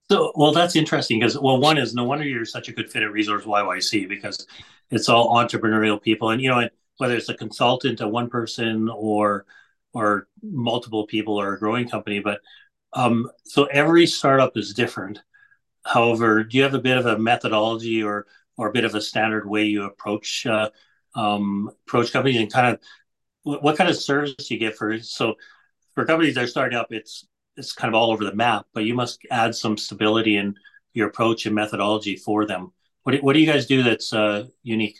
so 0.10 0.32
well 0.36 0.52
that's 0.52 0.76
interesting 0.76 1.20
because 1.20 1.38
well 1.38 1.60
one 1.60 1.78
is 1.78 1.94
no 1.94 2.04
wonder 2.04 2.26
you're 2.26 2.46
such 2.46 2.68
a 2.68 2.74
good 2.74 2.92
fit 2.92 3.04
at 3.04 3.12
resource 3.12 3.46
yyc 3.46 4.10
because 4.10 4.46
it's 4.92 5.10
all 5.10 5.36
entrepreneurial 5.36 6.02
people. 6.02 6.32
And 6.32 6.42
you 6.42 6.50
know 6.50 6.68
whether 6.98 7.16
it's 7.16 7.30
a 7.30 7.34
consultant 7.34 8.02
a 8.02 8.08
one 8.08 8.30
person 8.30 8.90
or 8.90 9.46
or 9.94 10.28
multiple 10.42 11.06
people 11.08 11.40
or 11.40 11.54
a 11.54 11.60
growing 11.60 11.88
company 11.88 12.20
but 12.20 12.42
um, 12.94 13.30
so 13.46 13.66
every 13.66 14.08
startup 14.08 14.58
is 14.58 14.74
different. 14.74 15.20
However 15.86 16.44
do 16.44 16.58
you 16.58 16.64
have 16.64 16.74
a 16.74 16.80
bit 16.80 16.98
of 16.98 17.06
a 17.06 17.20
methodology 17.20 18.04
or 18.04 18.26
or 18.58 18.70
a 18.70 18.74
bit 18.74 18.86
of 18.86 18.96
a 18.96 19.02
standard 19.02 19.48
way 19.48 19.66
you 19.66 19.84
approach 19.84 20.46
uh, 20.46 20.70
um, 21.16 21.72
approach 21.88 22.12
companies 22.12 22.40
and 22.40 22.52
kind 22.52 22.74
of 22.74 22.80
what, 23.44 23.64
what 23.64 23.78
kind 23.78 23.90
of 23.90 23.96
service 23.96 24.50
you 24.50 24.58
get 24.58 24.76
for 24.76 25.00
so 25.00 25.36
for 25.96 26.06
companies 26.06 26.36
that 26.36 26.44
are 26.44 26.48
starting 26.48 26.78
up 26.78 26.88
it's 26.92 27.28
it's 27.58 27.74
kind 27.74 27.94
of 27.94 28.00
all 28.00 28.12
over 28.12 28.24
the 28.24 28.36
map 28.36 28.66
but 28.74 28.84
you 28.86 28.94
must 28.94 29.20
add 29.32 29.54
some 29.54 29.78
stability 29.78 30.38
in 30.38 30.56
your 30.94 31.08
approach 31.08 31.46
and 31.46 31.56
methodology 31.56 32.16
for 32.16 32.46
them 32.46 32.72
what 33.04 33.14
do, 33.14 33.18
what 33.20 33.34
do 33.34 33.40
you 33.40 33.52
guys 33.52 33.66
do 33.66 33.84
that's 33.84 34.14
uh, 34.14 34.46
unique 34.64 35.00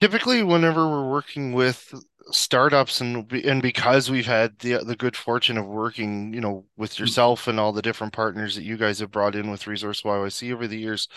typically 0.00 0.42
whenever 0.42 0.88
we're 0.88 1.10
working 1.10 1.52
with 1.52 1.92
startups 2.32 3.00
and 3.00 3.30
and 3.32 3.62
because 3.62 4.10
we've 4.10 4.26
had 4.26 4.58
the 4.58 4.78
the 4.84 4.96
good 4.96 5.16
fortune 5.16 5.56
of 5.56 5.66
working 5.66 6.32
you 6.34 6.40
know 6.40 6.64
with 6.76 6.94
mm. 6.94 6.98
yourself 6.98 7.46
and 7.46 7.60
all 7.60 7.72
the 7.72 7.82
different 7.82 8.12
partners 8.12 8.56
that 8.56 8.64
you 8.64 8.76
guys 8.76 8.98
have 8.98 9.10
brought 9.10 9.36
in 9.36 9.50
with 9.50 9.66
resource 9.66 10.02
YYC 10.02 10.52
over 10.52 10.66
the 10.66 10.78
years 10.78 11.08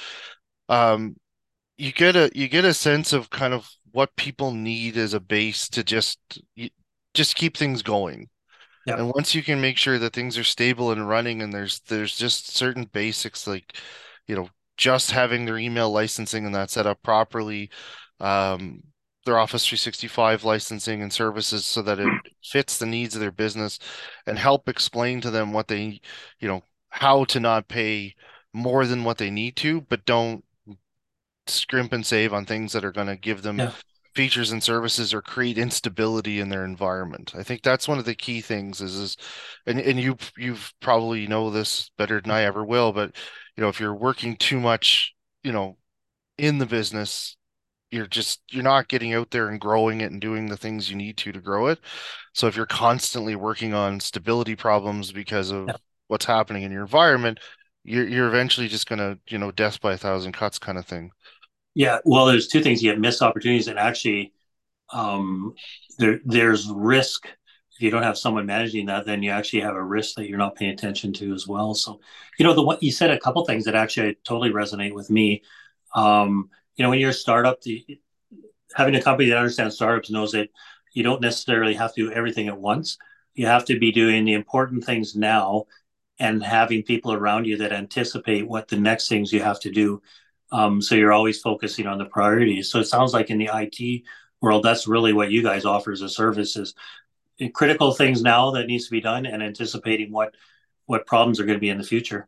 um 0.70 1.16
you 1.78 1.92
get 1.92 2.16
a 2.16 2.30
you 2.36 2.48
get 2.48 2.66
a 2.66 2.74
sense 2.74 3.12
of 3.12 3.30
kind 3.30 3.54
of 3.54 3.68
what 3.92 4.16
people 4.16 4.52
need 4.52 4.98
as 4.98 5.14
a 5.14 5.20
base 5.20 5.68
to 5.70 5.84
just 5.84 6.20
just 7.14 7.36
keep 7.36 7.58
things 7.58 7.82
going. 7.82 8.30
And 8.96 9.12
once 9.14 9.36
you 9.36 9.44
can 9.44 9.62
make 9.62 9.78
sure 9.78 10.00
that 10.00 10.14
things 10.14 10.38
are 10.38 10.44
stable 10.44 10.92
and 10.92 11.08
running 11.08 11.42
and 11.42 11.54
there's 11.54 11.80
there's 11.82 12.18
just 12.18 12.50
certain 12.56 12.86
basics 12.86 13.48
like 13.48 13.78
you 14.28 14.36
know 14.36 14.50
just 14.78 15.12
having 15.12 15.46
their 15.46 15.58
email 15.58 15.92
licensing 15.92 16.46
and 16.46 16.56
that 16.56 16.72
set 16.72 16.88
up 16.88 17.02
properly 17.04 17.70
um 18.20 18.82
their 19.26 19.38
Office 19.38 19.66
365 19.66 20.44
licensing 20.44 21.02
and 21.02 21.12
services 21.14 21.66
so 21.66 21.82
that 21.84 22.00
it 22.00 22.14
fits 22.44 22.78
the 22.80 22.86
needs 22.86 23.16
of 23.16 23.22
their 23.22 23.32
business 23.32 23.78
and 24.26 24.40
help 24.40 24.68
explain 24.70 25.22
to 25.22 25.30
them 25.30 25.54
what 25.54 25.68
they, 25.68 26.00
you 26.40 26.48
know, 26.48 26.64
how 26.90 27.26
to 27.26 27.40
not 27.40 27.68
pay 27.68 28.16
more 28.54 28.86
than 28.88 29.04
what 29.04 29.18
they 29.18 29.30
need 29.30 29.56
to, 29.58 29.82
but 29.82 30.06
don't 30.06 30.44
scrimp 31.48 31.94
and 31.94 32.06
save 32.06 32.34
on 32.34 32.46
things 32.46 32.74
that 32.74 32.86
are 32.86 32.92
going 32.92 33.08
to 33.08 33.16
give 33.16 33.42
them 33.42 33.60
yeah. 33.60 33.72
Features 34.16 34.52
and 34.52 34.64
services 34.64 35.14
or 35.14 35.22
create 35.22 35.58
instability 35.58 36.40
in 36.40 36.50
their 36.50 36.66
environment. 36.66 37.34
I 37.36 37.44
think 37.44 37.62
that's 37.64 37.88
one 37.88 38.00
of 38.00 38.06
the 38.06 38.16
key 38.16 38.42
things 38.42 38.82
is 38.82 38.96
is 38.96 39.18
and, 39.66 39.80
and 39.80 40.00
you 40.00 40.18
you've 40.38 40.74
probably 40.82 41.28
know 41.28 41.50
this 41.52 41.92
better 41.98 42.22
than 42.22 42.32
I 42.32 42.42
ever 42.44 42.64
will, 42.66 42.92
but 42.94 43.16
you 43.56 43.64
know, 43.64 43.70
if 43.70 43.80
you're 43.80 43.96
working 43.96 44.36
too 44.38 44.60
much, 44.60 45.14
you 45.44 45.52
know, 45.52 45.78
in 46.38 46.58
the 46.58 46.66
business, 46.66 47.38
you're 47.92 48.08
just 48.08 48.42
you're 48.52 48.64
not 48.64 48.88
getting 48.88 49.14
out 49.14 49.32
there 49.32 49.50
and 49.50 49.62
growing 49.62 50.02
it 50.02 50.12
and 50.12 50.22
doing 50.22 50.48
the 50.48 50.58
things 50.58 50.90
you 50.90 50.96
need 50.98 51.18
to 51.18 51.32
to 51.32 51.42
grow 51.42 51.68
it. 51.68 51.80
So 52.34 52.48
if 52.48 52.56
you're 52.56 52.66
constantly 52.66 53.36
working 53.36 53.74
on 53.74 54.00
stability 54.00 54.56
problems 54.56 55.12
because 55.12 55.52
of 55.52 55.68
Yeah. 55.68 55.78
what's 56.08 56.26
happening 56.26 56.64
in 56.64 56.72
your 56.72 56.82
environment, 56.84 57.40
you're 57.84 58.08
you're 58.08 58.28
eventually 58.28 58.68
just 58.68 58.88
gonna, 58.90 59.18
you 59.30 59.38
know, 59.38 59.52
death 59.52 59.82
by 59.82 59.94
a 59.94 59.98
thousand 59.98 60.34
cuts 60.34 60.60
kind 60.60 60.78
of 60.78 60.86
thing. 60.86 61.12
Yeah, 61.76 62.00
well, 62.04 62.26
there's 62.26 62.48
two 62.48 62.62
things. 62.62 62.82
You 62.84 62.90
have 62.92 63.00
missed 63.00 63.22
opportunities, 63.22 63.68
and 63.68 63.80
actually, 63.80 64.34
um, 64.92 65.56
there 66.00 66.20
there's 66.26 66.70
risk. 66.70 67.28
If 67.76 67.84
you 67.84 67.92
don't 67.92 68.04
have 68.04 68.18
someone 68.18 68.46
managing 68.46 68.88
that, 68.88 69.06
then 69.06 69.24
you 69.24 69.32
actually 69.32 69.62
have 69.62 69.76
a 69.76 69.84
risk 69.84 70.16
that 70.16 70.30
you're 70.30 70.38
not 70.38 70.56
paying 70.56 70.72
attention 70.72 71.14
to 71.14 71.34
as 71.34 71.48
well. 71.48 71.74
So, 71.76 72.02
you 72.40 72.46
know, 72.46 72.54
the 72.54 72.64
what 72.64 72.84
you 72.84 72.92
said 72.92 73.12
a 73.12 73.20
couple 73.20 73.46
things 73.46 73.66
that 73.66 73.76
actually 73.76 74.18
totally 74.26 74.52
resonate 74.52 74.94
with 74.94 75.10
me. 75.10 75.44
Um, 75.96 76.50
you 76.76 76.84
know, 76.84 76.90
when 76.90 77.00
you're 77.00 77.12
a 77.12 77.14
startup, 77.14 77.62
the, 77.62 77.86
having 78.76 78.96
a 78.96 79.02
company 79.02 79.30
that 79.30 79.38
understands 79.38 79.76
startups 79.76 80.10
knows 80.10 80.32
that 80.32 80.50
you 80.94 81.04
don't 81.04 81.22
necessarily 81.22 81.74
have 81.76 81.94
to 81.94 82.08
do 82.08 82.12
everything 82.12 82.48
at 82.48 82.58
once. 82.60 82.98
You 83.34 83.46
have 83.48 83.66
to 83.66 83.80
be 83.80 83.92
doing 83.92 84.26
the 84.26 84.34
important 84.34 84.84
things 84.84 85.16
now 85.16 85.66
and 86.20 86.44
having 86.44 86.84
people 86.84 87.14
around 87.14 87.46
you 87.46 87.58
that 87.58 87.72
anticipate 87.72 88.48
what 88.48 88.68
the 88.68 88.78
next 88.78 89.08
things 89.08 89.32
you 89.32 89.42
have 89.42 89.60
to 89.62 89.72
do. 89.72 90.02
Um, 90.52 90.82
so 90.82 90.96
you're 90.96 91.14
always 91.14 91.40
focusing 91.40 91.88
on 91.88 91.98
the 91.98 92.06
priorities. 92.06 92.72
So 92.72 92.80
it 92.80 92.86
sounds 92.86 93.14
like 93.14 93.30
in 93.30 93.38
the 93.38 93.50
IT 93.54 94.04
world, 94.42 94.64
that's 94.64 94.88
really 94.88 95.14
what 95.14 95.32
you 95.32 95.44
guys 95.44 95.66
offer 95.66 95.92
as 95.92 96.02
a 96.02 96.10
service 96.10 96.56
is 96.56 96.74
critical 97.54 97.94
things 97.94 98.22
now 98.22 98.52
that 98.52 98.68
needs 98.68 98.86
to 98.86 98.92
be 98.92 99.02
done 99.02 99.26
and 99.26 99.42
anticipating 99.42 100.12
what 100.12 100.36
what 100.88 101.06
problems 101.06 101.40
are 101.40 101.46
going 101.46 101.56
to 101.56 101.62
be 101.62 101.70
in 101.70 101.78
the 101.78 101.84
future. 101.84 102.28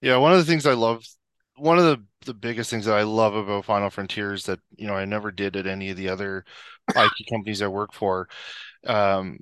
Yeah, 0.00 0.16
one 0.16 0.32
of 0.32 0.38
the 0.38 0.44
things 0.44 0.66
I 0.66 0.72
love, 0.72 1.04
one 1.56 1.78
of 1.78 1.84
the 1.84 2.02
the 2.26 2.34
biggest 2.34 2.70
things 2.70 2.86
that 2.86 2.96
I 2.96 3.02
love 3.02 3.34
about 3.34 3.64
Final 3.64 3.90
Frontier 3.90 4.32
is 4.32 4.44
that, 4.44 4.60
you 4.76 4.86
know, 4.86 4.94
I 4.94 5.04
never 5.04 5.30
did 5.30 5.56
at 5.56 5.66
any 5.66 5.90
of 5.90 5.96
the 5.96 6.08
other 6.08 6.44
IT 6.94 7.26
companies 7.30 7.62
I 7.62 7.68
work 7.68 7.92
for. 7.92 8.28
Um, 8.86 9.40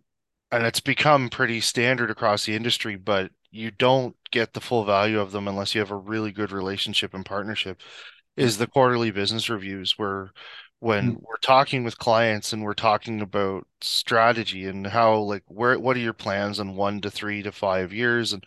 and 0.51 0.65
it's 0.65 0.81
become 0.81 1.29
pretty 1.29 1.61
standard 1.61 2.11
across 2.11 2.47
the 2.47 2.55
industry, 2.55 2.97
but 2.97 3.31
you 3.51 3.71
don't 3.71 4.17
get 4.31 4.53
the 4.53 4.61
full 4.61 4.85
value 4.85 5.21
of 5.21 5.33
them 5.33 5.49
unless 5.49 5.75
you 5.75 5.81
have 5.81 5.91
a 5.91 5.97
really 5.97 6.33
good 6.33 6.53
relationship 6.53 7.15
and 7.15 7.25
partnership. 7.25 7.81
Is 8.37 8.59
the 8.59 8.67
quarterly 8.69 9.11
business 9.11 9.51
reviews 9.51 9.95
where 9.99 10.31
when 10.81 11.15
Mm. 11.15 11.19
we're 11.23 11.39
talking 11.43 11.85
with 11.85 11.99
clients 11.99 12.53
and 12.53 12.63
we're 12.63 12.75
talking 12.75 13.21
about 13.21 13.67
strategy 13.81 14.67
and 14.67 14.87
how 14.87 15.19
like 15.21 15.43
where 15.49 15.79
what 15.79 15.97
are 15.97 16.01
your 16.01 16.13
plans 16.13 16.61
on 16.61 16.77
one 16.77 17.01
to 17.01 17.11
three 17.11 17.43
to 17.43 17.53
five 17.53 17.93
years 17.93 18.33
and 18.33 18.45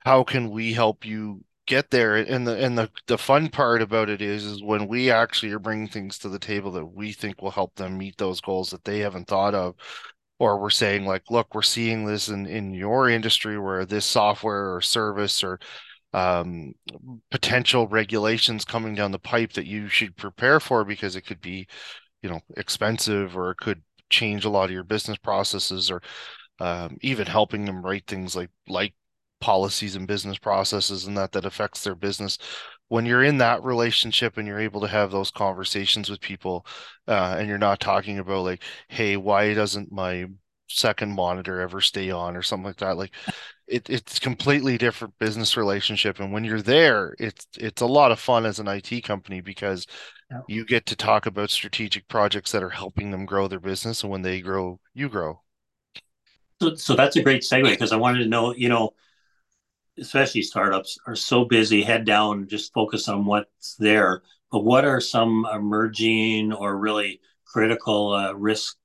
how 0.00 0.24
can 0.24 0.50
we 0.50 0.72
help 0.72 1.04
you 1.04 1.44
get 1.66 1.90
there 1.90 2.16
and 2.16 2.46
the 2.46 2.56
and 2.64 2.78
the 2.78 2.90
the 3.06 3.18
fun 3.18 3.48
part 3.48 3.82
about 3.82 4.08
it 4.08 4.22
is 4.22 4.44
is 4.44 4.62
when 4.62 4.88
we 4.88 5.10
actually 5.10 5.52
are 5.52 5.58
bringing 5.58 5.88
things 5.88 6.18
to 6.18 6.28
the 6.28 6.38
table 6.38 6.70
that 6.70 6.86
we 6.86 7.12
think 7.12 7.42
will 7.42 7.50
help 7.50 7.74
them 7.74 7.98
meet 7.98 8.16
those 8.16 8.40
goals 8.40 8.70
that 8.70 8.84
they 8.84 9.00
haven't 9.00 9.28
thought 9.28 9.54
of 9.54 9.74
or 10.38 10.60
we're 10.60 10.70
saying 10.70 11.04
like 11.06 11.22
look 11.30 11.54
we're 11.54 11.62
seeing 11.62 12.04
this 12.04 12.28
in 12.28 12.46
in 12.46 12.72
your 12.74 13.08
industry 13.08 13.58
where 13.58 13.84
this 13.84 14.04
software 14.04 14.74
or 14.74 14.80
service 14.80 15.42
or 15.42 15.58
um, 16.14 16.72
potential 17.30 17.86
regulations 17.88 18.64
coming 18.64 18.94
down 18.94 19.12
the 19.12 19.18
pipe 19.18 19.52
that 19.52 19.66
you 19.66 19.88
should 19.88 20.16
prepare 20.16 20.58
for 20.58 20.84
because 20.84 21.16
it 21.16 21.22
could 21.22 21.40
be 21.40 21.66
you 22.22 22.30
know 22.30 22.40
expensive 22.56 23.36
or 23.36 23.50
it 23.50 23.58
could 23.58 23.82
change 24.10 24.44
a 24.44 24.50
lot 24.50 24.64
of 24.64 24.70
your 24.70 24.84
business 24.84 25.18
processes 25.18 25.90
or 25.90 26.00
um, 26.60 26.96
even 27.02 27.26
helping 27.26 27.64
them 27.64 27.82
write 27.84 28.06
things 28.06 28.34
like 28.34 28.50
like 28.68 28.94
policies 29.40 29.94
and 29.96 30.08
business 30.08 30.38
processes 30.38 31.06
and 31.06 31.16
that 31.16 31.30
that 31.32 31.44
affects 31.44 31.84
their 31.84 31.94
business 31.94 32.38
when 32.88 33.06
you're 33.06 33.22
in 33.24 33.38
that 33.38 33.62
relationship 33.62 34.36
and 34.38 34.46
you're 34.46 34.60
able 34.60 34.80
to 34.80 34.88
have 34.88 35.10
those 35.10 35.30
conversations 35.30 36.10
with 36.10 36.20
people 36.20 36.66
uh, 37.06 37.36
and 37.38 37.48
you're 37.48 37.58
not 37.58 37.80
talking 37.80 38.18
about 38.18 38.44
like 38.44 38.62
hey 38.88 39.16
why 39.16 39.54
doesn't 39.54 39.92
my 39.92 40.26
second 40.68 41.12
monitor 41.14 41.60
ever 41.60 41.80
stay 41.80 42.10
on 42.10 42.36
or 42.36 42.42
something 42.42 42.66
like 42.66 42.76
that 42.76 42.96
like 42.96 43.12
it, 43.68 43.88
it's 43.90 44.18
completely 44.18 44.78
different 44.78 45.16
business 45.18 45.56
relationship 45.56 46.20
and 46.20 46.32
when 46.32 46.44
you're 46.44 46.62
there 46.62 47.14
it's 47.18 47.46
it's 47.58 47.82
a 47.82 47.86
lot 47.86 48.12
of 48.12 48.18
fun 48.20 48.46
as 48.46 48.58
an 48.58 48.68
IT 48.68 49.00
company 49.02 49.40
because 49.40 49.86
Yeah. 50.30 50.42
you 50.48 50.64
get 50.64 50.86
to 50.86 50.96
talk 50.96 51.26
about 51.26 51.50
strategic 51.50 52.08
projects 52.08 52.52
that 52.52 52.62
are 52.64 52.70
helping 52.70 53.10
them 53.12 53.26
grow 53.26 53.48
their 53.48 53.60
business 53.60 54.02
and 54.02 54.10
when 54.10 54.22
they 54.22 54.40
grow 54.40 54.80
you 54.94 55.08
grow 55.08 55.40
So, 56.60 56.74
so 56.74 56.94
that's 56.96 57.16
a 57.16 57.22
great 57.22 57.42
segue 57.42 57.62
because 57.64 57.92
I 57.92 57.96
wanted 57.96 58.20
to 58.20 58.28
know, 58.28 58.54
you 58.54 58.68
know, 58.68 58.90
especially 60.00 60.42
startups 60.42 60.98
are 61.06 61.16
so 61.16 61.44
busy, 61.44 61.82
head 61.82 62.04
down, 62.04 62.48
just 62.48 62.72
focus 62.72 63.08
on 63.08 63.24
what's 63.24 63.76
there. 63.76 64.22
But 64.50 64.64
what 64.64 64.84
are 64.84 65.00
some 65.00 65.46
emerging 65.52 66.52
or 66.52 66.78
really 66.78 67.20
critical 67.44 68.12
uh, 68.12 68.32
risk 68.32 68.76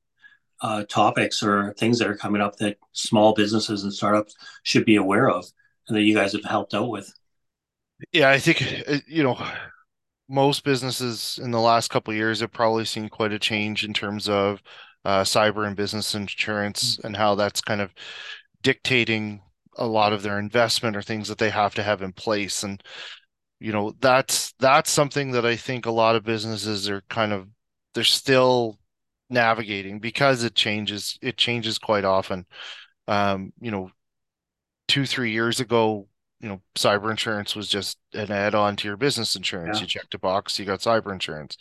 uh, 0.62 0.84
topics 0.90 1.44
or 1.44 1.74
things 1.78 2.00
that 2.00 2.08
are 2.08 2.16
coming 2.18 2.42
up 2.42 2.58
that 2.58 2.78
small 2.94 3.34
businesses 3.34 3.84
and 3.84 3.94
startups 3.94 4.36
should 4.64 4.86
be 4.86 4.96
aware 4.96 5.30
of 5.30 5.46
and 5.88 5.98
that 5.98 6.04
you 6.04 6.16
guys 6.16 6.34
have 6.34 6.46
helped 6.46 6.74
out 6.74 6.90
with? 6.90 7.14
yeah 8.12 8.30
I 8.30 8.40
think 8.40 8.84
uh, 8.88 8.98
you 9.08 9.24
know 9.24 9.38
most 10.30 10.64
businesses 10.64 11.40
in 11.42 11.52
the 11.52 11.60
last 11.60 11.90
couple 11.90 12.12
of 12.12 12.18
years 12.18 12.40
have 12.40 12.52
probably 12.52 12.86
seen 12.86 13.10
quite 13.10 13.32
a 13.32 13.40
change 13.40 13.84
in 13.84 13.94
terms 13.94 14.28
of 14.28 14.62
uh, 15.06 15.22
cyber 15.22 15.68
and 15.68 15.76
business 15.76 16.16
insurance 16.16 17.00
and 17.04 17.16
how 17.16 17.36
that's 17.36 17.62
kind 17.62 17.82
of 17.82 17.94
dictating 18.62 19.42
a 19.78 19.86
lot 19.86 20.14
of 20.14 20.24
their 20.24 20.40
investment 20.40 20.96
or 20.96 21.02
things 21.02 21.28
that 21.28 21.38
they 21.38 21.50
have 21.50 21.76
to 21.76 21.84
have 21.84 22.02
in 22.02 22.14
place. 22.14 22.64
And, 22.64 22.82
you 23.60 23.72
know, 23.72 23.94
that's 24.00 24.54
that's 24.60 24.92
something 24.92 25.32
that 25.32 25.46
I 25.46 25.56
think 25.56 25.86
a 25.86 25.92
lot 25.92 26.16
of 26.16 26.24
businesses 26.24 26.90
are 26.90 27.02
kind 27.10 27.34
of 27.34 27.48
they're 27.94 28.04
still 28.04 28.80
navigating 29.30 30.00
because 30.00 30.44
it 30.44 30.56
changes 30.56 31.18
it 31.22 31.38
changes 31.38 31.78
quite 31.78 32.06
often. 32.06 32.46
Um, 33.08 33.54
you 33.60 33.72
know, 33.72 33.90
two, 34.88 35.06
three 35.06 35.32
years 35.32 35.60
ago, 35.60 36.08
you 36.40 36.50
know, 36.50 36.62
cyber 36.76 37.10
insurance 37.10 37.56
was 37.56 37.68
just 37.68 37.98
an 38.14 38.32
add-on 38.32 38.76
to 38.78 38.88
your 38.88 38.98
business 38.98 39.36
insurance. 39.36 39.78
Yeah. 39.78 39.82
You 39.82 39.88
checked 39.88 40.14
a 40.14 40.20
box, 40.20 40.60
you 40.60 40.66
got 40.66 40.80
cyber 40.80 41.12
insurance. 41.12 41.58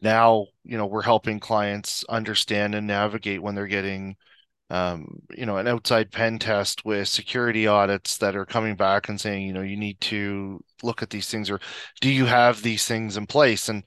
Now, 0.00 0.46
you 0.64 0.76
know, 0.76 0.86
we're 0.86 1.02
helping 1.02 1.40
clients 1.40 2.04
understand 2.08 2.74
and 2.74 2.86
navigate 2.86 3.42
when 3.42 3.54
they're 3.54 3.66
getting 3.66 4.16
um, 4.70 5.20
you 5.36 5.46
know, 5.46 5.58
an 5.58 5.68
outside 5.68 6.10
pen 6.12 6.38
test 6.38 6.84
with 6.84 7.08
security 7.08 7.66
audits 7.66 8.18
that 8.18 8.36
are 8.36 8.46
coming 8.46 8.76
back 8.76 9.08
and 9.08 9.20
saying, 9.20 9.46
you 9.46 9.52
know, 9.52 9.62
you 9.62 9.76
need 9.76 10.00
to 10.02 10.60
look 10.82 11.02
at 11.02 11.10
these 11.10 11.28
things 11.30 11.50
or 11.50 11.60
do 12.00 12.10
you 12.10 12.26
have 12.26 12.62
these 12.62 12.86
things 12.86 13.16
in 13.16 13.26
place? 13.26 13.68
And 13.68 13.84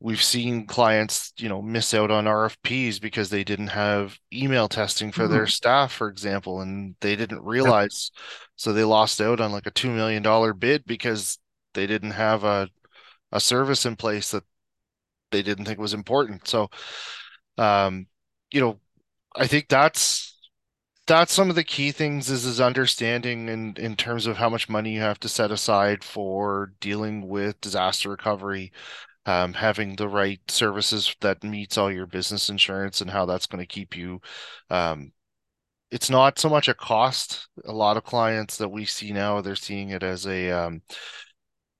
we've 0.00 0.22
seen 0.22 0.66
clients, 0.66 1.32
you 1.38 1.48
know, 1.48 1.62
miss 1.62 1.94
out 1.94 2.10
on 2.10 2.26
RFPs 2.26 2.98
because 2.98 3.30
they 3.30 3.44
didn't 3.44 3.68
have 3.68 4.18
email 4.32 4.68
testing 4.68 5.12
for 5.12 5.28
their 5.28 5.46
Mhm. 5.46 5.48
staff, 5.48 5.92
for 5.92 6.08
example, 6.08 6.60
and 6.60 6.96
they 7.00 7.16
didn't 7.16 7.42
realize. 7.44 8.10
So 8.56 8.72
they 8.72 8.84
lost 8.84 9.20
out 9.20 9.40
on 9.40 9.52
like 9.52 9.66
a 9.66 9.70
$2 9.70 9.90
million 9.90 10.52
bid 10.54 10.84
because 10.86 11.38
they 11.74 11.86
didn't 11.86 12.12
have 12.12 12.44
a, 12.44 12.68
a 13.32 13.40
service 13.40 13.86
in 13.86 13.96
place 13.96 14.32
that 14.32 14.44
they 15.30 15.42
didn't 15.42 15.64
think 15.66 15.78
was 15.78 15.94
important. 15.94 16.46
So, 16.48 16.68
um, 17.58 18.06
you 18.52 18.60
know, 18.60 18.80
I 19.36 19.46
think 19.46 19.68
that's 19.68 20.34
that's 21.06 21.32
some 21.32 21.50
of 21.50 21.56
the 21.56 21.64
key 21.64 21.92
things 21.92 22.30
is 22.30 22.44
is 22.46 22.60
understanding 22.60 23.48
in 23.48 23.76
in 23.76 23.96
terms 23.96 24.26
of 24.26 24.36
how 24.38 24.48
much 24.50 24.68
money 24.68 24.94
you 24.94 25.00
have 25.00 25.20
to 25.20 25.28
set 25.28 25.50
aside 25.52 26.04
for 26.04 26.74
dealing 26.80 27.28
with 27.28 27.60
disaster 27.60 28.10
recovery, 28.10 28.72
um, 29.26 29.54
having 29.54 29.96
the 29.96 30.08
right 30.08 30.40
services 30.50 31.14
that 31.20 31.44
meets 31.44 31.78
all 31.78 31.92
your 31.92 32.06
business 32.06 32.48
insurance 32.50 33.00
and 33.00 33.10
how 33.10 33.26
that's 33.26 33.46
going 33.46 33.62
to 33.62 33.66
keep 33.66 33.96
you. 33.96 34.20
Um, 34.70 35.12
it's 35.90 36.10
not 36.10 36.38
so 36.38 36.48
much 36.48 36.68
a 36.68 36.74
cost. 36.74 37.48
A 37.66 37.72
lot 37.72 37.96
of 37.96 38.04
clients 38.04 38.58
that 38.58 38.70
we 38.70 38.84
see 38.86 39.12
now, 39.12 39.40
they're 39.40 39.56
seeing 39.56 39.90
it 39.90 40.02
as 40.02 40.26
a 40.26 40.50
um, 40.50 40.82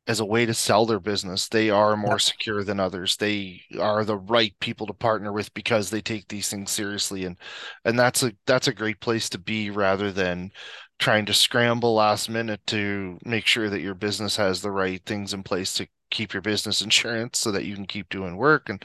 as 0.08 0.20
a 0.20 0.24
way 0.24 0.46
to 0.46 0.54
sell 0.54 0.86
their 0.86 1.00
business. 1.00 1.48
They 1.48 1.70
are 1.70 1.96
more 1.96 2.18
secure 2.18 2.62
than 2.64 2.78
others. 2.80 3.16
They 3.16 3.62
are 3.80 4.04
the 4.04 4.16
right 4.16 4.54
people 4.60 4.86
to 4.86 4.92
partner 4.92 5.32
with 5.32 5.52
because 5.54 5.90
they 5.90 6.00
take 6.00 6.28
these 6.28 6.48
things 6.48 6.70
seriously 6.70 7.24
and 7.24 7.36
and 7.84 7.98
that's 7.98 8.22
a 8.22 8.32
that's 8.46 8.68
a 8.68 8.74
great 8.74 9.00
place 9.00 9.28
to 9.30 9.38
be 9.38 9.70
rather 9.70 10.12
than 10.12 10.52
trying 10.98 11.26
to 11.26 11.34
scramble 11.34 11.94
last 11.94 12.28
minute 12.30 12.60
to 12.66 13.18
make 13.24 13.46
sure 13.46 13.68
that 13.70 13.80
your 13.80 13.94
business 13.94 14.36
has 14.36 14.62
the 14.62 14.70
right 14.70 15.02
things 15.04 15.34
in 15.34 15.42
place 15.42 15.74
to 15.74 15.86
keep 16.10 16.32
your 16.32 16.42
business 16.42 16.82
insurance 16.82 17.38
so 17.38 17.50
that 17.52 17.64
you 17.64 17.74
can 17.74 17.86
keep 17.86 18.08
doing 18.08 18.36
work 18.36 18.68
and 18.68 18.84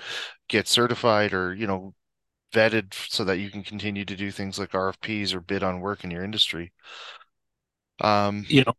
get 0.49 0.67
certified 0.67 1.33
or, 1.33 1.53
you 1.53 1.67
know, 1.67 1.93
vetted 2.53 2.93
so 3.09 3.23
that 3.25 3.39
you 3.39 3.49
can 3.51 3.63
continue 3.63 4.05
to 4.05 4.15
do 4.15 4.31
things 4.31 4.59
like 4.59 4.73
RFPs 4.75 5.33
or 5.33 5.41
bid 5.41 5.63
on 5.63 5.81
work 5.81 6.03
in 6.03 6.11
your 6.11 6.23
industry. 6.23 6.71
Um, 8.01 8.45
You 8.47 8.63
know, 8.65 8.73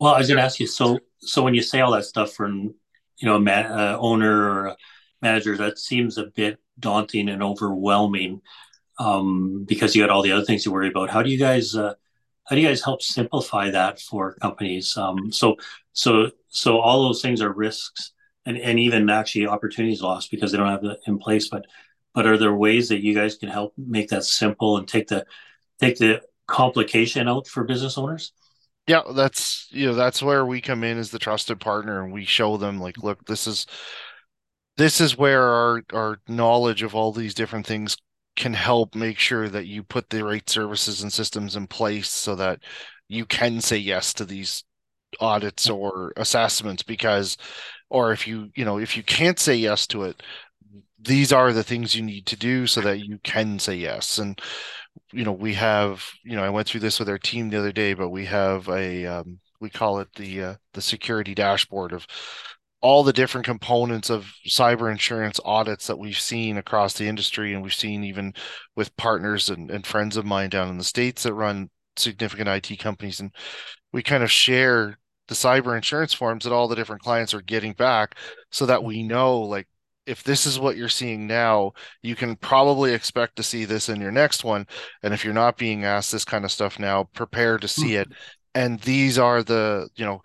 well, 0.00 0.14
I 0.14 0.18
was 0.18 0.28
going 0.28 0.38
to 0.38 0.44
ask 0.44 0.60
you. 0.60 0.66
So, 0.66 1.00
so 1.22 1.42
when 1.42 1.54
you 1.54 1.62
say 1.62 1.80
all 1.80 1.92
that 1.92 2.04
stuff 2.04 2.32
from, 2.32 2.74
you 3.18 3.26
know, 3.28 3.36
a 3.36 3.40
ma- 3.40 3.52
uh, 3.52 3.96
owner 4.00 4.50
or 4.50 4.66
a 4.66 4.76
manager, 5.20 5.56
that 5.56 5.78
seems 5.78 6.18
a 6.18 6.26
bit 6.26 6.58
daunting 6.78 7.28
and 7.28 7.42
overwhelming, 7.42 8.40
um, 8.98 9.64
because 9.64 9.94
you 9.94 10.02
got 10.02 10.10
all 10.10 10.22
the 10.22 10.32
other 10.32 10.44
things 10.44 10.64
you 10.64 10.72
worry 10.72 10.88
about. 10.88 11.10
How 11.10 11.22
do 11.22 11.30
you 11.30 11.38
guys, 11.38 11.74
uh, 11.74 11.94
how 12.44 12.56
do 12.56 12.60
you 12.60 12.68
guys 12.68 12.82
help 12.82 13.02
simplify 13.02 13.70
that 13.70 14.00
for 14.00 14.34
companies? 14.34 14.96
Um, 14.96 15.30
so, 15.32 15.56
so, 15.92 16.30
so 16.48 16.80
all 16.80 17.04
those 17.04 17.22
things 17.22 17.40
are 17.40 17.52
risks 17.52 18.12
and 18.44 18.56
and 18.58 18.78
even 18.78 19.08
actually 19.10 19.46
opportunities 19.46 20.02
lost 20.02 20.30
because 20.30 20.52
they 20.52 20.58
don't 20.58 20.68
have 20.68 20.84
it 20.84 21.00
in 21.06 21.18
place. 21.18 21.48
But 21.48 21.66
but 22.14 22.26
are 22.26 22.36
there 22.36 22.54
ways 22.54 22.88
that 22.88 23.02
you 23.02 23.14
guys 23.14 23.36
can 23.36 23.48
help 23.48 23.74
make 23.76 24.08
that 24.08 24.24
simple 24.24 24.76
and 24.76 24.86
take 24.86 25.08
the 25.08 25.24
take 25.80 25.98
the 25.98 26.22
complication 26.46 27.28
out 27.28 27.46
for 27.46 27.64
business 27.64 27.96
owners? 27.96 28.32
Yeah, 28.86 29.02
that's 29.14 29.68
you 29.70 29.86
know 29.86 29.94
that's 29.94 30.22
where 30.22 30.44
we 30.44 30.60
come 30.60 30.82
in 30.84 30.98
as 30.98 31.10
the 31.10 31.18
trusted 31.18 31.60
partner, 31.60 32.02
and 32.02 32.12
we 32.12 32.24
show 32.24 32.56
them 32.56 32.80
like, 32.80 32.98
look, 32.98 33.24
this 33.26 33.46
is 33.46 33.66
this 34.76 35.00
is 35.00 35.16
where 35.16 35.42
our 35.42 35.82
our 35.92 36.18
knowledge 36.28 36.82
of 36.82 36.94
all 36.94 37.12
these 37.12 37.34
different 37.34 37.66
things 37.66 37.96
can 38.36 38.54
help 38.54 38.94
make 38.94 39.18
sure 39.18 39.48
that 39.48 39.66
you 39.66 39.82
put 39.82 40.08
the 40.10 40.24
right 40.24 40.48
services 40.48 41.02
and 41.02 41.12
systems 41.12 41.54
in 41.54 41.66
place 41.66 42.08
so 42.08 42.34
that 42.34 42.60
you 43.08 43.26
can 43.26 43.60
say 43.60 43.76
yes 43.76 44.14
to 44.14 44.24
these 44.24 44.64
audits 45.20 45.66
mm-hmm. 45.68 45.76
or 45.76 46.12
assessments 46.16 46.82
because 46.82 47.36
or 47.90 48.12
if 48.12 48.26
you 48.26 48.50
you 48.56 48.64
know 48.64 48.78
if 48.78 48.96
you 48.96 49.02
can't 49.02 49.38
say 49.38 49.54
yes 49.54 49.86
to 49.86 50.04
it 50.04 50.22
these 51.04 51.32
are 51.32 51.52
the 51.52 51.64
things 51.64 51.94
you 51.94 52.02
need 52.02 52.26
to 52.26 52.36
do 52.36 52.66
so 52.66 52.80
that 52.80 53.00
you 53.00 53.18
can 53.24 53.58
say 53.58 53.74
yes. 53.74 54.18
And 54.18 54.40
you 55.12 55.24
know 55.24 55.32
we 55.32 55.54
have 55.54 56.04
you 56.24 56.36
know 56.36 56.44
i 56.44 56.50
went 56.50 56.66
through 56.66 56.80
this 56.80 56.98
with 56.98 57.08
our 57.08 57.18
team 57.18 57.50
the 57.50 57.58
other 57.58 57.72
day 57.72 57.94
but 57.94 58.08
we 58.08 58.24
have 58.24 58.68
a 58.68 59.06
um, 59.06 59.38
we 59.60 59.70
call 59.70 60.00
it 60.00 60.08
the 60.16 60.42
uh, 60.42 60.54
the 60.74 60.82
security 60.82 61.34
dashboard 61.34 61.92
of 61.92 62.06
all 62.82 63.04
the 63.04 63.12
different 63.12 63.46
components 63.46 64.10
of 64.10 64.34
cyber 64.46 64.90
insurance 64.90 65.38
audits 65.44 65.86
that 65.86 65.98
we've 65.98 66.18
seen 66.18 66.58
across 66.58 66.94
the 66.94 67.06
industry. 67.08 67.54
And 67.54 67.62
we've 67.62 67.72
seen 67.72 68.02
even 68.02 68.34
with 68.74 68.94
partners 68.96 69.48
and, 69.48 69.70
and 69.70 69.86
friends 69.86 70.16
of 70.16 70.26
mine 70.26 70.50
down 70.50 70.68
in 70.68 70.78
the 70.78 70.84
states 70.84 71.22
that 71.22 71.32
run 71.32 71.70
significant 71.96 72.48
IT 72.48 72.78
companies. 72.80 73.20
And 73.20 73.32
we 73.92 74.02
kind 74.02 74.24
of 74.24 74.32
share 74.32 74.98
the 75.28 75.34
cyber 75.34 75.76
insurance 75.76 76.12
forms 76.12 76.44
that 76.44 76.52
all 76.52 76.66
the 76.66 76.74
different 76.74 77.02
clients 77.02 77.32
are 77.32 77.40
getting 77.40 77.72
back 77.72 78.16
so 78.50 78.66
that 78.66 78.82
we 78.82 79.04
know 79.04 79.40
like 79.40 79.68
if 80.06 80.22
this 80.22 80.46
is 80.46 80.58
what 80.58 80.76
you're 80.76 80.88
seeing 80.88 81.26
now, 81.26 81.72
you 82.02 82.16
can 82.16 82.36
probably 82.36 82.92
expect 82.92 83.36
to 83.36 83.42
see 83.42 83.64
this 83.64 83.88
in 83.88 84.00
your 84.00 84.10
next 84.10 84.44
one. 84.44 84.66
And 85.02 85.14
if 85.14 85.24
you're 85.24 85.34
not 85.34 85.56
being 85.56 85.84
asked 85.84 86.12
this 86.12 86.24
kind 86.24 86.44
of 86.44 86.52
stuff 86.52 86.78
now, 86.78 87.04
prepare 87.14 87.58
to 87.58 87.68
see 87.68 87.94
it. 87.94 88.08
And 88.54 88.80
these 88.80 89.18
are 89.18 89.42
the, 89.42 89.88
you 89.94 90.04
know, 90.04 90.22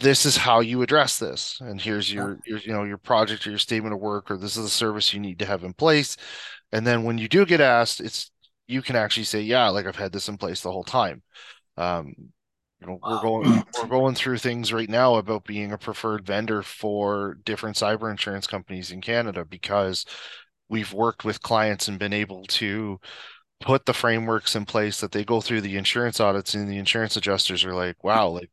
this 0.00 0.26
is 0.26 0.36
how 0.36 0.60
you 0.60 0.82
address 0.82 1.18
this. 1.18 1.58
And 1.60 1.80
here's 1.80 2.12
your, 2.12 2.38
your, 2.46 2.58
you 2.58 2.72
know, 2.72 2.84
your 2.84 2.98
project 2.98 3.46
or 3.46 3.50
your 3.50 3.58
statement 3.58 3.94
of 3.94 4.00
work, 4.00 4.30
or 4.30 4.36
this 4.36 4.56
is 4.56 4.64
the 4.64 4.70
service 4.70 5.12
you 5.12 5.20
need 5.20 5.38
to 5.38 5.46
have 5.46 5.62
in 5.62 5.74
place. 5.74 6.16
And 6.72 6.86
then 6.86 7.04
when 7.04 7.18
you 7.18 7.28
do 7.28 7.46
get 7.46 7.60
asked, 7.60 8.00
it's 8.00 8.30
you 8.66 8.82
can 8.82 8.96
actually 8.96 9.24
say, 9.24 9.42
yeah, 9.42 9.68
like 9.68 9.86
I've 9.86 9.96
had 9.96 10.12
this 10.12 10.28
in 10.28 10.38
place 10.38 10.62
the 10.62 10.72
whole 10.72 10.84
time. 10.84 11.22
Um, 11.76 12.14
you 12.80 12.86
know, 12.86 12.98
we're 13.02 13.22
going 13.22 13.62
we're 13.78 13.88
going 13.88 14.14
through 14.14 14.38
things 14.38 14.72
right 14.72 14.88
now 14.88 15.14
about 15.16 15.44
being 15.44 15.72
a 15.72 15.78
preferred 15.78 16.26
vendor 16.26 16.62
for 16.62 17.38
different 17.44 17.76
cyber 17.76 18.10
insurance 18.10 18.46
companies 18.46 18.90
in 18.90 19.00
Canada 19.00 19.44
because 19.44 20.04
we've 20.68 20.92
worked 20.92 21.24
with 21.24 21.42
clients 21.42 21.88
and 21.88 21.98
been 21.98 22.12
able 22.12 22.44
to 22.44 22.98
put 23.60 23.86
the 23.86 23.94
frameworks 23.94 24.56
in 24.56 24.64
place 24.66 25.00
that 25.00 25.12
they 25.12 25.24
go 25.24 25.40
through 25.40 25.60
the 25.60 25.76
insurance 25.76 26.20
audits 26.20 26.54
and 26.54 26.68
the 26.68 26.78
insurance 26.78 27.16
adjusters 27.16 27.64
are 27.64 27.74
like, 27.74 28.02
wow, 28.04 28.28
like 28.28 28.50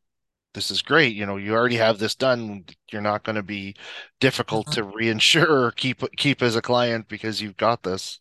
this 0.54 0.72
is 0.72 0.82
great. 0.82 1.16
You 1.16 1.26
know, 1.26 1.38
you 1.38 1.54
already 1.54 1.78
have 1.78 1.98
this 1.98 2.16
done. 2.16 2.66
You're 2.92 3.02
not 3.02 3.24
going 3.24 3.36
to 3.36 3.44
be 3.44 3.76
difficult 4.20 4.72
to 4.74 4.84
reinsure 4.84 5.50
or 5.50 5.72
keep 5.72 6.04
keep 6.18 6.42
as 6.42 6.56
a 6.56 6.62
client 6.62 7.08
because 7.08 7.42
you've 7.42 7.58
got 7.58 7.84
this. 7.84 8.20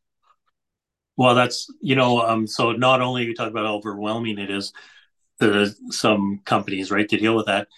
Well, 1.16 1.34
that's 1.34 1.66
you 1.80 1.96
know, 1.96 2.20
um, 2.20 2.46
so 2.46 2.72
not 2.72 3.00
only 3.00 3.24
you 3.24 3.34
talk 3.34 3.50
about 3.50 3.66
how 3.66 3.76
overwhelming 3.76 4.38
it 4.38 4.50
is, 4.50 4.72
to 5.40 5.74
some 5.90 6.40
companies, 6.44 6.90
right, 6.90 7.08
to 7.08 7.16
deal 7.16 7.36
with 7.36 7.46
that, 7.46 7.68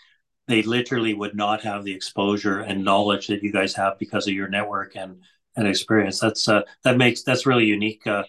they 0.48 0.62
literally 0.62 1.14
would 1.14 1.34
not 1.34 1.62
have 1.62 1.84
the 1.84 1.94
exposure 1.94 2.60
and 2.60 2.84
knowledge 2.84 3.28
that 3.28 3.42
you 3.42 3.52
guys 3.52 3.74
have 3.74 3.98
because 3.98 4.26
of 4.26 4.34
your 4.34 4.48
network 4.48 4.96
and 4.96 5.20
and 5.56 5.68
experience. 5.68 6.18
That's 6.18 6.48
uh, 6.48 6.62
that 6.84 6.96
makes 6.96 7.22
that's 7.22 7.46
really 7.46 7.64
unique. 7.64 8.06
Uh, 8.06 8.24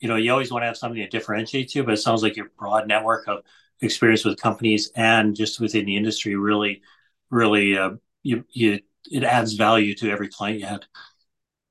you 0.00 0.08
know, 0.08 0.16
you 0.16 0.30
always 0.32 0.50
want 0.50 0.62
to 0.62 0.66
have 0.66 0.76
something 0.76 1.00
that 1.00 1.10
differentiates 1.10 1.74
you, 1.74 1.84
but 1.84 1.94
it 1.94 1.98
sounds 1.98 2.22
like 2.22 2.36
your 2.36 2.50
broad 2.58 2.86
network 2.86 3.26
of 3.28 3.42
experience 3.80 4.24
with 4.24 4.40
companies 4.40 4.90
and 4.94 5.36
just 5.36 5.60
within 5.60 5.86
the 5.86 5.96
industry 5.96 6.36
really, 6.36 6.82
really, 7.30 7.76
uh, 7.76 7.90
you 8.22 8.44
you 8.50 8.80
it 9.10 9.24
adds 9.24 9.54
value 9.54 9.94
to 9.94 10.10
every 10.10 10.28
client 10.28 10.60
you 10.60 10.66
had. 10.66 10.84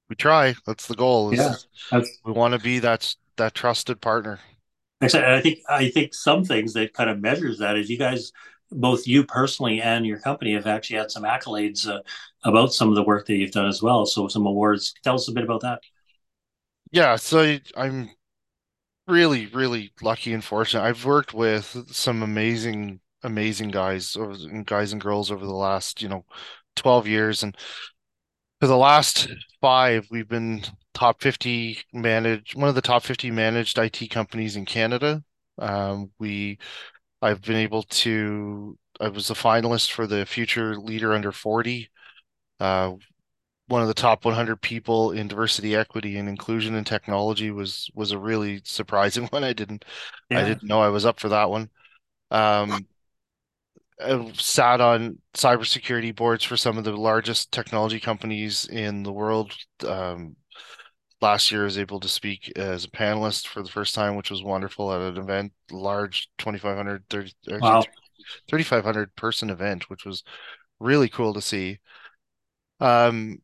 We 0.09 0.15
try. 0.15 0.55
That's 0.65 0.87
the 0.87 0.95
goal. 0.95 1.33
yeah, 1.33 1.55
we 2.23 2.31
want 2.31 2.53
to 2.53 2.59
be 2.59 2.79
that 2.79 3.15
that 3.37 3.53
trusted 3.53 4.01
partner. 4.01 4.39
Actually, 5.01 5.25
I 5.25 5.41
think 5.41 5.59
I 5.69 5.89
think 5.89 6.13
some 6.13 6.43
things 6.43 6.73
that 6.73 6.93
kind 6.93 7.09
of 7.09 7.19
measures 7.19 7.59
that 7.59 7.77
is 7.77 7.89
you 7.89 7.97
guys, 7.97 8.31
both 8.71 9.07
you 9.07 9.23
personally 9.23 9.81
and 9.81 10.05
your 10.05 10.19
company, 10.19 10.53
have 10.53 10.67
actually 10.67 10.97
had 10.97 11.11
some 11.11 11.23
accolades 11.23 11.87
uh, 11.87 12.01
about 12.43 12.73
some 12.73 12.89
of 12.89 12.95
the 12.95 13.03
work 13.03 13.27
that 13.27 13.35
you've 13.35 13.51
done 13.51 13.67
as 13.67 13.81
well. 13.81 14.05
So 14.05 14.27
some 14.27 14.45
awards. 14.45 14.93
Tell 15.03 15.15
us 15.15 15.27
a 15.27 15.33
bit 15.33 15.43
about 15.43 15.61
that. 15.61 15.81
Yeah, 16.91 17.17
so 17.17 17.57
I'm 17.75 18.09
really, 19.07 19.47
really 19.47 19.93
lucky 20.01 20.33
and 20.33 20.43
fortunate. 20.43 20.83
I've 20.83 21.05
worked 21.05 21.33
with 21.33 21.85
some 21.91 22.23
amazing, 22.23 22.99
amazing 23.23 23.69
guys, 23.69 24.15
guys 24.65 24.93
and 24.93 25.01
girls 25.01 25.31
over 25.31 25.45
the 25.45 25.51
last, 25.51 26.01
you 26.01 26.09
know, 26.09 26.25
12 26.75 27.07
years, 27.07 27.43
and 27.43 27.55
for 28.59 28.67
the 28.67 28.77
last 28.77 29.29
five, 29.61 30.07
we've 30.09 30.27
been 30.27 30.63
top 30.93 31.21
50 31.21 31.79
managed, 31.93 32.55
one 32.55 32.69
of 32.69 32.75
the 32.75 32.81
top 32.81 33.03
50 33.03 33.31
managed 33.31 33.77
IT 33.77 34.07
companies 34.09 34.55
in 34.55 34.65
Canada. 34.65 35.23
Um, 35.59 36.11
we, 36.19 36.57
I've 37.21 37.41
been 37.41 37.57
able 37.57 37.83
to, 37.83 38.77
I 38.99 39.09
was 39.09 39.29
a 39.29 39.35
finalist 39.35 39.91
for 39.91 40.07
the 40.07 40.25
Future 40.25 40.77
Leader 40.77 41.13
Under 41.13 41.31
40, 41.31 41.89
uh, 42.59 42.93
one 43.67 43.81
of 43.81 43.87
the 43.87 43.93
top 43.93 44.25
100 44.25 44.61
people 44.61 45.11
in 45.11 45.27
diversity, 45.27 45.75
equity, 45.75 46.17
and 46.17 46.29
inclusion 46.29 46.75
in 46.75 46.83
technology 46.83 47.51
was 47.51 47.89
was 47.93 48.11
a 48.11 48.17
really 48.17 48.61
surprising 48.63 49.25
one. 49.31 49.43
I 49.43 49.53
didn't, 49.53 49.85
yeah. 50.29 50.39
I 50.39 50.43
didn't 50.45 50.63
know 50.63 50.81
I 50.81 50.89
was 50.89 51.05
up 51.05 51.19
for 51.19 51.29
that 51.29 51.49
one. 51.49 51.69
Um, 52.31 52.87
sat 54.33 54.79
on 54.79 55.17
cybersecurity 55.33 56.15
boards 56.15 56.43
for 56.43 56.57
some 56.57 56.77
of 56.77 56.83
the 56.83 56.95
largest 56.95 57.51
technology 57.51 57.99
companies 57.99 58.65
in 58.65 59.03
the 59.03 59.11
world. 59.11 59.53
Um, 59.85 60.35
last 61.21 61.51
year, 61.51 61.61
I 61.61 61.65
was 61.65 61.77
able 61.77 61.99
to 62.01 62.07
speak 62.07 62.51
as 62.55 62.85
a 62.85 62.89
panelist 62.91 63.47
for 63.47 63.63
the 63.63 63.69
first 63.69 63.95
time, 63.95 64.15
which 64.15 64.29
was 64.29 64.43
wonderful 64.43 64.93
at 64.93 65.01
an 65.01 65.17
event, 65.17 65.51
large 65.71 66.29
2,500, 66.37 67.03
30, 67.09 67.33
wow. 67.59 67.83
3,500 68.49 69.15
person 69.15 69.49
event, 69.49 69.89
which 69.89 70.05
was 70.05 70.23
really 70.79 71.09
cool 71.09 71.33
to 71.33 71.41
see. 71.41 71.79
Um, 72.79 73.39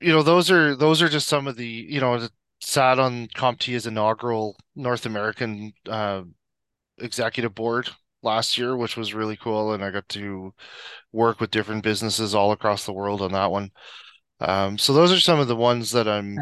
you 0.00 0.12
know, 0.12 0.22
those 0.22 0.48
are 0.50 0.76
those 0.76 1.02
are 1.02 1.08
just 1.08 1.26
some 1.26 1.48
of 1.48 1.56
the 1.56 1.66
you 1.66 2.00
know 2.00 2.28
sat 2.60 3.00
on 3.00 3.26
CompTIA's 3.34 3.86
inaugural 3.86 4.56
North 4.76 5.06
American 5.06 5.72
uh, 5.88 6.22
executive 6.98 7.54
board 7.54 7.90
last 8.28 8.58
year, 8.58 8.76
which 8.76 8.96
was 8.96 9.14
really 9.14 9.36
cool. 9.36 9.72
And 9.72 9.82
I 9.82 9.90
got 9.90 10.08
to 10.10 10.52
work 11.12 11.40
with 11.40 11.50
different 11.50 11.82
businesses 11.82 12.34
all 12.34 12.52
across 12.52 12.84
the 12.84 12.92
world 12.92 13.22
on 13.22 13.32
that 13.32 13.50
one. 13.50 13.70
Um, 14.40 14.78
so 14.78 14.92
those 14.92 15.12
are 15.12 15.20
some 15.20 15.40
of 15.40 15.48
the 15.48 15.56
ones 15.56 15.90
that 15.92 16.06
I'm, 16.06 16.38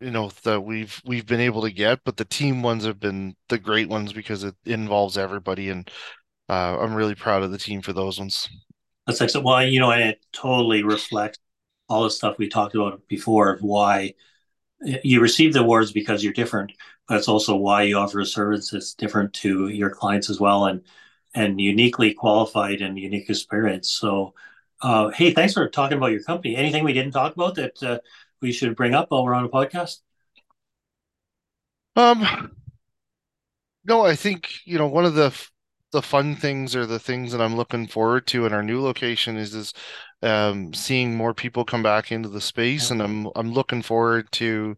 you 0.00 0.10
know, 0.10 0.30
that 0.42 0.60
we've 0.60 1.00
we've 1.04 1.26
been 1.26 1.40
able 1.40 1.62
to 1.62 1.70
get. 1.70 2.00
But 2.04 2.16
the 2.16 2.24
team 2.24 2.62
ones 2.62 2.84
have 2.84 3.00
been 3.00 3.36
the 3.48 3.58
great 3.58 3.88
ones 3.88 4.12
because 4.12 4.44
it 4.44 4.54
involves 4.64 5.16
everybody, 5.16 5.70
and 5.70 5.88
uh, 6.48 6.78
I'm 6.78 6.94
really 6.94 7.14
proud 7.14 7.42
of 7.42 7.52
the 7.52 7.58
team 7.58 7.80
for 7.82 7.92
those 7.92 8.18
ones. 8.18 8.48
That's 9.06 9.20
excellent. 9.20 9.46
Well, 9.46 9.66
you 9.66 9.80
know, 9.80 9.90
it 9.92 10.20
totally 10.32 10.82
reflects 10.82 11.38
all 11.88 12.04
the 12.04 12.10
stuff 12.10 12.38
we 12.38 12.48
talked 12.48 12.74
about 12.74 13.06
before 13.08 13.52
of 13.52 13.62
why 13.62 14.14
you 15.04 15.20
receive 15.20 15.52
the 15.52 15.60
awards 15.60 15.92
because 15.92 16.22
you're 16.24 16.32
different, 16.32 16.72
but 17.08 17.18
it's 17.18 17.28
also 17.28 17.56
why 17.56 17.82
you 17.82 17.96
offer 17.96 18.20
a 18.20 18.26
service 18.26 18.70
that's 18.70 18.94
different 18.94 19.32
to 19.34 19.68
your 19.68 19.90
clients 19.90 20.28
as 20.30 20.40
well. 20.40 20.66
And 20.66 20.82
and 21.34 21.60
uniquely 21.60 22.14
qualified 22.14 22.80
and 22.80 22.98
unique 22.98 23.30
experience. 23.30 23.90
So, 23.90 24.34
uh, 24.82 25.10
hey, 25.10 25.32
thanks 25.32 25.54
for 25.54 25.68
talking 25.68 25.96
about 25.96 26.12
your 26.12 26.22
company. 26.22 26.56
Anything 26.56 26.84
we 26.84 26.92
didn't 26.92 27.12
talk 27.12 27.34
about 27.34 27.54
that 27.56 27.82
uh, 27.82 27.98
we 28.40 28.52
should 28.52 28.76
bring 28.76 28.94
up 28.94 29.10
while 29.10 29.24
we're 29.24 29.34
on 29.34 29.44
a 29.44 29.48
podcast? 29.48 29.98
Um, 31.94 32.52
no, 33.84 34.04
I 34.04 34.16
think 34.16 34.50
you 34.64 34.78
know 34.78 34.86
one 34.86 35.04
of 35.04 35.14
the 35.14 35.34
the 35.92 36.02
fun 36.02 36.34
things 36.34 36.74
or 36.74 36.86
the 36.86 36.98
things 36.98 37.32
that 37.32 37.40
I'm 37.40 37.54
looking 37.54 37.86
forward 37.86 38.26
to 38.28 38.46
in 38.46 38.52
our 38.52 38.62
new 38.62 38.80
location 38.80 39.36
is 39.36 39.54
is 39.54 39.74
um, 40.22 40.72
seeing 40.72 41.14
more 41.14 41.34
people 41.34 41.64
come 41.64 41.82
back 41.82 42.10
into 42.10 42.28
the 42.28 42.40
space, 42.40 42.90
and 42.90 43.02
I'm 43.02 43.28
I'm 43.36 43.52
looking 43.52 43.82
forward 43.82 44.30
to 44.32 44.76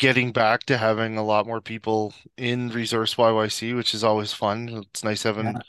getting 0.00 0.32
back 0.32 0.64
to 0.64 0.78
having 0.78 1.18
a 1.18 1.22
lot 1.22 1.46
more 1.46 1.60
people 1.60 2.14
in 2.38 2.70
Resource 2.70 3.16
YYC, 3.16 3.76
which 3.76 3.92
is 3.92 4.02
always 4.02 4.32
fun. 4.32 4.68
It's 4.70 5.04
nice 5.04 5.22
having 5.22 5.44
yeah. 5.44 5.60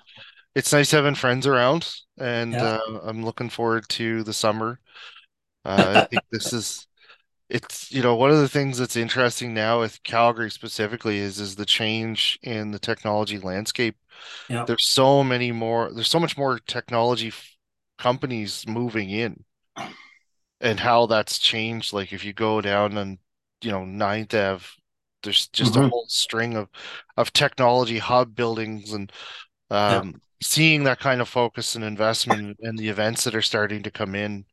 it's 0.55 0.71
nice 0.71 0.89
having 0.89 1.15
friends 1.15 1.45
around, 1.45 1.93
and 2.17 2.53
yeah. 2.53 2.79
uh, 2.87 3.01
I'm 3.03 3.25
looking 3.25 3.49
forward 3.49 3.89
to 3.89 4.23
the 4.23 4.31
summer. 4.31 4.79
Uh, 5.65 6.03
I 6.03 6.05
think 6.05 6.23
this 6.31 6.53
is 6.53 6.87
it's 7.49 7.91
you 7.91 8.01
know 8.01 8.15
one 8.15 8.31
of 8.31 8.37
the 8.37 8.47
things 8.47 8.77
that's 8.77 8.95
interesting 8.95 9.53
now 9.53 9.81
with 9.81 10.01
Calgary 10.03 10.49
specifically 10.49 11.17
is 11.17 11.37
is 11.37 11.57
the 11.57 11.65
change 11.65 12.39
in 12.41 12.71
the 12.71 12.79
technology 12.79 13.37
landscape. 13.37 13.97
Yeah. 14.47 14.63
There's 14.63 14.87
so 14.87 15.25
many 15.25 15.51
more. 15.51 15.91
There's 15.93 16.09
so 16.09 16.21
much 16.21 16.37
more 16.37 16.57
technology 16.57 17.27
f- 17.27 17.57
companies 17.97 18.65
moving 18.65 19.09
in 19.09 19.43
and 20.61 20.79
how 20.79 21.07
that's 21.07 21.37
changed. 21.37 21.91
Like 21.91 22.13
if 22.13 22.23
you 22.23 22.31
go 22.31 22.61
down 22.61 22.97
and 22.97 23.17
you 23.61 23.71
know 23.71 23.85
Ninth 23.85 24.33
Ave, 24.33 24.65
there's 25.23 25.47
just 25.49 25.73
Mhm. 25.73 25.85
a 25.85 25.89
whole 25.89 26.05
string 26.07 26.55
of 26.55 26.69
of 27.17 27.33
technology 27.33 27.97
hub 27.99 28.35
buildings 28.35 28.93
and 28.93 29.11
um, 29.69 30.21
seeing 30.41 30.83
that 30.85 30.99
kind 30.99 31.21
of 31.21 31.29
focus 31.29 31.75
and 31.75 31.83
investment 31.83 32.57
and 32.61 32.77
the 32.77 32.89
events 32.89 33.23
that 33.23 33.35
are 33.35 33.41
starting 33.41 33.83
to 33.83 33.91
come 33.91 34.15
in. 34.15 34.45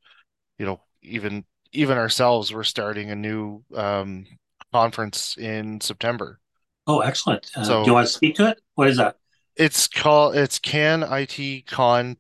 You 0.58 0.66
know, 0.66 0.80
even 1.02 1.44
even 1.72 1.98
ourselves, 1.98 2.52
we're 2.52 2.64
starting 2.64 3.10
a 3.10 3.16
new 3.16 3.64
um, 3.74 4.26
conference 4.72 5.36
in 5.38 5.80
September. 5.80 6.38
Oh, 6.86 7.00
excellent. 7.00 7.50
Uh, 7.56 7.64
So- 7.64 7.84
do 7.84 7.90
you 7.90 7.94
want 7.94 8.06
to 8.06 8.12
speak 8.12 8.36
to 8.36 8.48
it? 8.48 8.60
What 8.74 8.88
is 8.88 8.96
that? 8.98 9.16
It's 9.56 9.88
called 9.88 10.36
it's 10.36 10.58
canitcon.ca. 10.58 12.16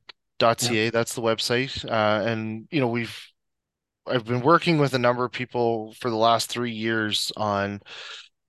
That's 0.90 1.14
the 1.14 1.22
website. 1.22 1.84
Uh, 1.84 2.26
and 2.26 2.66
you 2.70 2.80
know, 2.80 2.88
we've 2.88 3.16
I've 4.10 4.24
been 4.24 4.40
working 4.40 4.78
with 4.78 4.94
a 4.94 4.98
number 4.98 5.24
of 5.24 5.32
people 5.32 5.94
for 5.94 6.10
the 6.10 6.16
last 6.16 6.48
three 6.50 6.72
years 6.72 7.32
on 7.36 7.80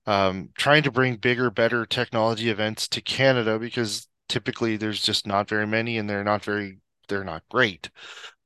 um, 0.06 0.50
trying 0.56 0.84
to 0.84 0.92
bring 0.92 1.16
bigger, 1.16 1.50
better 1.50 1.86
technology 1.86 2.50
events 2.50 2.88
to 2.88 3.00
Canada 3.02 3.58
because 3.58 4.08
typically 4.28 4.76
there's 4.76 5.02
just 5.02 5.26
not 5.26 5.48
very 5.48 5.66
many 5.66 5.98
and 5.98 6.08
they're 6.10 6.24
not 6.24 6.44
very 6.44 6.78
they're 7.08 7.24
not 7.24 7.42
great. 7.50 7.90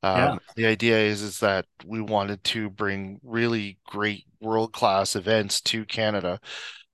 Um, 0.03 0.33
Yeah. 0.33 0.39
the 0.57 0.67
idea 0.67 0.99
is 0.99 1.23
is 1.23 1.41
that 1.41 1.67
we 1.87 2.01
wanted 2.01 2.45
to 2.45 2.71
bring 2.71 3.21
really 3.25 3.79
great 3.87 4.25
world-class 4.41 5.17
events 5.17 5.61
to 5.63 5.85
Canada. 5.87 6.41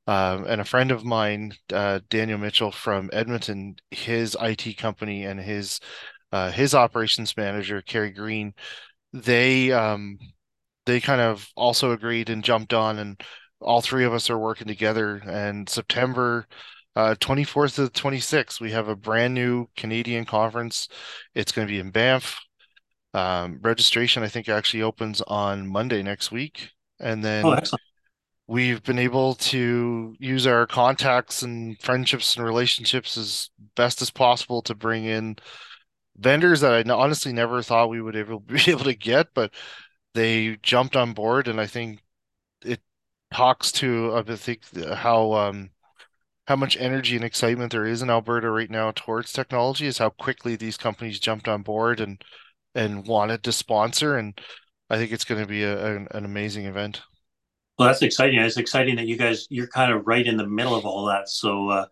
Um, 0.06 0.44
and 0.46 0.60
a 0.60 0.64
friend 0.64 0.90
of 0.90 1.04
mine, 1.04 1.52
uh, 1.72 2.00
Daniel 2.08 2.38
Mitchell 2.38 2.72
from 2.72 3.10
Edmonton, 3.12 3.76
his 3.90 4.36
IT 4.40 4.74
company 4.74 5.24
and 5.24 5.38
his 5.40 5.80
uh, 6.32 6.50
his 6.52 6.74
operations 6.74 7.36
manager, 7.36 7.82
Kerry 7.82 8.10
Green, 8.10 8.54
they 9.12 9.72
um, 9.72 10.18
they 10.86 11.00
kind 11.00 11.20
of 11.20 11.48
also 11.56 11.92
agreed 11.92 12.30
and 12.30 12.44
jumped 12.44 12.72
on, 12.74 12.98
and 12.98 13.20
all 13.60 13.82
three 13.82 14.04
of 14.04 14.12
us 14.14 14.30
are 14.30 14.38
working 14.38 14.66
together. 14.66 15.16
And 15.26 15.68
September 15.68 16.46
uh, 16.96 17.14
24th 17.20 17.76
to 17.76 17.82
the 17.84 17.90
26th, 17.90 18.60
we 18.60 18.72
have 18.72 18.88
a 18.88 18.96
brand 18.96 19.34
new 19.34 19.68
Canadian 19.76 20.24
conference. 20.24 20.88
It's 21.34 21.52
going 21.52 21.66
to 21.66 21.72
be 21.72 21.80
in 21.80 21.90
Banff. 21.90 22.40
Um, 23.14 23.58
registration, 23.62 24.22
I 24.22 24.28
think, 24.28 24.48
actually 24.48 24.82
opens 24.82 25.20
on 25.22 25.66
Monday 25.68 26.02
next 26.02 26.30
week. 26.32 26.70
And 27.00 27.24
then 27.24 27.44
Oh, 27.44 27.52
excellent. 27.52 27.82
we've 28.46 28.82
been 28.82 28.98
able 28.98 29.34
to 29.36 30.14
use 30.18 30.46
our 30.46 30.66
contacts 30.66 31.42
and 31.42 31.80
friendships 31.80 32.36
and 32.36 32.44
relationships 32.44 33.16
as 33.16 33.50
best 33.76 34.02
as 34.02 34.10
possible 34.10 34.62
to 34.62 34.74
bring 34.74 35.04
in 35.04 35.36
vendors 36.20 36.60
that 36.60 36.86
I 36.86 36.92
honestly 36.92 37.32
never 37.32 37.62
thought 37.62 37.90
we 37.90 38.00
would 38.00 38.16
able, 38.16 38.40
be 38.40 38.62
able 38.68 38.84
to 38.84 38.94
get, 38.94 39.28
but 39.34 39.52
they 40.14 40.56
jumped 40.62 40.96
on 40.96 41.12
board, 41.12 41.48
and 41.48 41.60
I 41.60 41.66
think 41.66 42.02
it 42.64 42.80
talks 43.32 43.72
to 43.72 44.14
I 44.14 44.36
think 44.36 44.62
how 44.94 45.32
um 45.34 45.70
how 46.46 46.56
much 46.56 46.76
energy 46.78 47.16
and 47.16 47.24
excitement 47.24 47.72
there 47.72 47.86
is 47.86 48.02
in 48.02 48.10
Alberta 48.10 48.50
right 48.50 48.70
now 48.70 48.92
towards 48.94 49.32
technology 49.32 49.86
is 49.86 49.98
how 49.98 50.10
quickly 50.10 50.56
these 50.56 50.76
companies 50.76 51.20
jumped 51.20 51.48
on 51.48 51.62
board 51.62 52.00
and 52.00 52.22
and 52.74 53.06
wanted 53.06 53.42
to 53.44 53.52
sponsor, 53.52 54.16
and 54.16 54.38
I 54.88 54.96
think 54.96 55.12
it's 55.12 55.24
going 55.24 55.40
to 55.40 55.46
be 55.46 55.64
a, 55.64 55.96
an, 55.96 56.08
an 56.12 56.24
amazing 56.24 56.66
event. 56.66 57.02
Well, 57.78 57.88
that's 57.88 58.02
exciting. 58.02 58.38
It's 58.38 58.56
exciting 58.56 58.96
that 58.96 59.06
you 59.06 59.16
guys 59.16 59.46
you're 59.48 59.66
kind 59.68 59.92
of 59.92 60.06
right 60.06 60.26
in 60.26 60.36
the 60.36 60.46
middle 60.46 60.74
of 60.74 60.84
all 60.84 61.06
that. 61.06 61.28
So, 61.28 61.70
uh, 61.70 61.86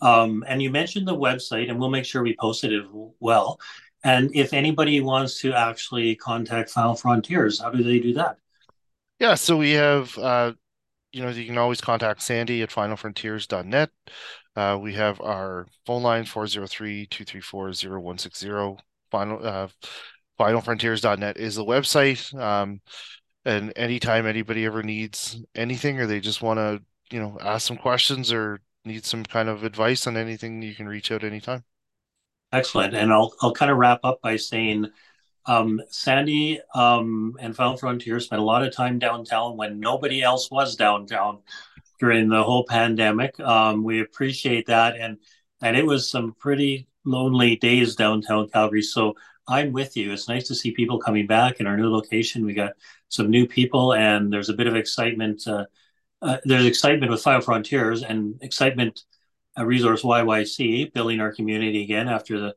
um, 0.00 0.44
and 0.46 0.62
you 0.62 0.70
mentioned 0.70 1.06
the 1.06 1.16
website, 1.16 1.70
and 1.70 1.78
we'll 1.78 1.90
make 1.90 2.04
sure 2.04 2.22
we 2.22 2.36
post 2.38 2.64
it 2.64 2.82
well. 3.20 3.60
And 4.02 4.34
if 4.34 4.54
anybody 4.54 5.00
wants 5.00 5.40
to 5.42 5.52
actually 5.52 6.16
contact 6.16 6.70
Final 6.70 6.94
Frontiers, 6.94 7.60
how 7.60 7.70
do 7.70 7.82
they 7.82 7.98
do 7.98 8.14
that? 8.14 8.36
Yeah, 9.18 9.34
so 9.34 9.58
we 9.58 9.72
have 9.72 10.16
uh 10.16 10.52
you 11.12 11.22
know, 11.22 11.30
you 11.30 11.46
can 11.46 11.58
always 11.58 11.80
contact 11.80 12.22
Sandy 12.22 12.62
at 12.62 12.70
finalfrontiers.net. 12.70 13.90
Uh, 14.56 14.78
we 14.80 14.94
have 14.94 15.20
our 15.20 15.66
phone 15.86 16.02
line 16.02 16.24
403-234-0160. 16.24 18.78
Final 19.10 19.44
uh, 19.44 19.68
finalfrontiers.net 20.38 21.36
is 21.36 21.56
the 21.56 21.64
website. 21.64 22.32
Um, 22.38 22.80
and 23.44 23.72
anytime 23.76 24.26
anybody 24.26 24.64
ever 24.66 24.82
needs 24.82 25.40
anything 25.54 25.98
or 25.98 26.06
they 26.06 26.20
just 26.20 26.42
want 26.42 26.58
to, 26.58 26.82
you 27.10 27.20
know, 27.20 27.38
ask 27.40 27.66
some 27.66 27.76
questions 27.76 28.32
or 28.32 28.60
need 28.84 29.04
some 29.04 29.24
kind 29.24 29.48
of 29.48 29.64
advice 29.64 30.06
on 30.06 30.16
anything, 30.16 30.62
you 30.62 30.74
can 30.74 30.88
reach 30.88 31.10
out 31.10 31.24
anytime. 31.24 31.64
Excellent. 32.52 32.94
And 32.94 33.12
I'll 33.12 33.32
I'll 33.40 33.52
kind 33.52 33.70
of 33.70 33.78
wrap 33.78 34.00
up 34.02 34.20
by 34.22 34.36
saying, 34.36 34.90
um, 35.46 35.80
Sandy 35.88 36.60
um, 36.74 37.36
and 37.40 37.54
Final 37.54 37.76
Frontier 37.76 38.20
spent 38.20 38.40
a 38.40 38.44
lot 38.44 38.64
of 38.64 38.74
time 38.74 38.98
downtown 38.98 39.56
when 39.56 39.80
nobody 39.80 40.22
else 40.22 40.50
was 40.50 40.76
downtown 40.76 41.38
during 41.98 42.28
the 42.28 42.42
whole 42.42 42.64
pandemic. 42.64 43.38
Um, 43.40 43.84
we 43.84 44.00
appreciate 44.00 44.66
that, 44.66 44.96
and 44.96 45.18
and 45.62 45.76
it 45.76 45.86
was 45.86 46.10
some 46.10 46.34
pretty 46.38 46.88
lonely 47.04 47.56
days 47.56 47.94
downtown 47.94 48.48
Calgary. 48.48 48.82
So 48.82 49.14
I'm 49.46 49.72
with 49.72 49.96
you. 49.96 50.12
It's 50.12 50.28
nice 50.28 50.46
to 50.48 50.54
see 50.54 50.72
people 50.72 50.98
coming 50.98 51.26
back 51.26 51.60
in 51.60 51.66
our 51.66 51.76
new 51.76 51.90
location. 51.90 52.44
We 52.44 52.54
got 52.54 52.72
some 53.08 53.30
new 53.30 53.46
people, 53.46 53.94
and 53.94 54.32
there's 54.32 54.48
a 54.48 54.54
bit 54.54 54.66
of 54.66 54.76
excitement. 54.76 55.46
Uh, 55.46 55.66
uh, 56.22 56.38
there's 56.44 56.66
excitement 56.66 57.10
with 57.10 57.22
Final 57.22 57.40
Frontiers 57.40 58.02
and 58.02 58.38
excitement 58.42 59.02
uh, 59.58 59.64
Resource 59.64 60.02
YYC 60.02 60.92
building 60.92 61.20
our 61.20 61.32
community 61.32 61.82
again 61.82 62.08
after 62.08 62.38
the 62.38 62.54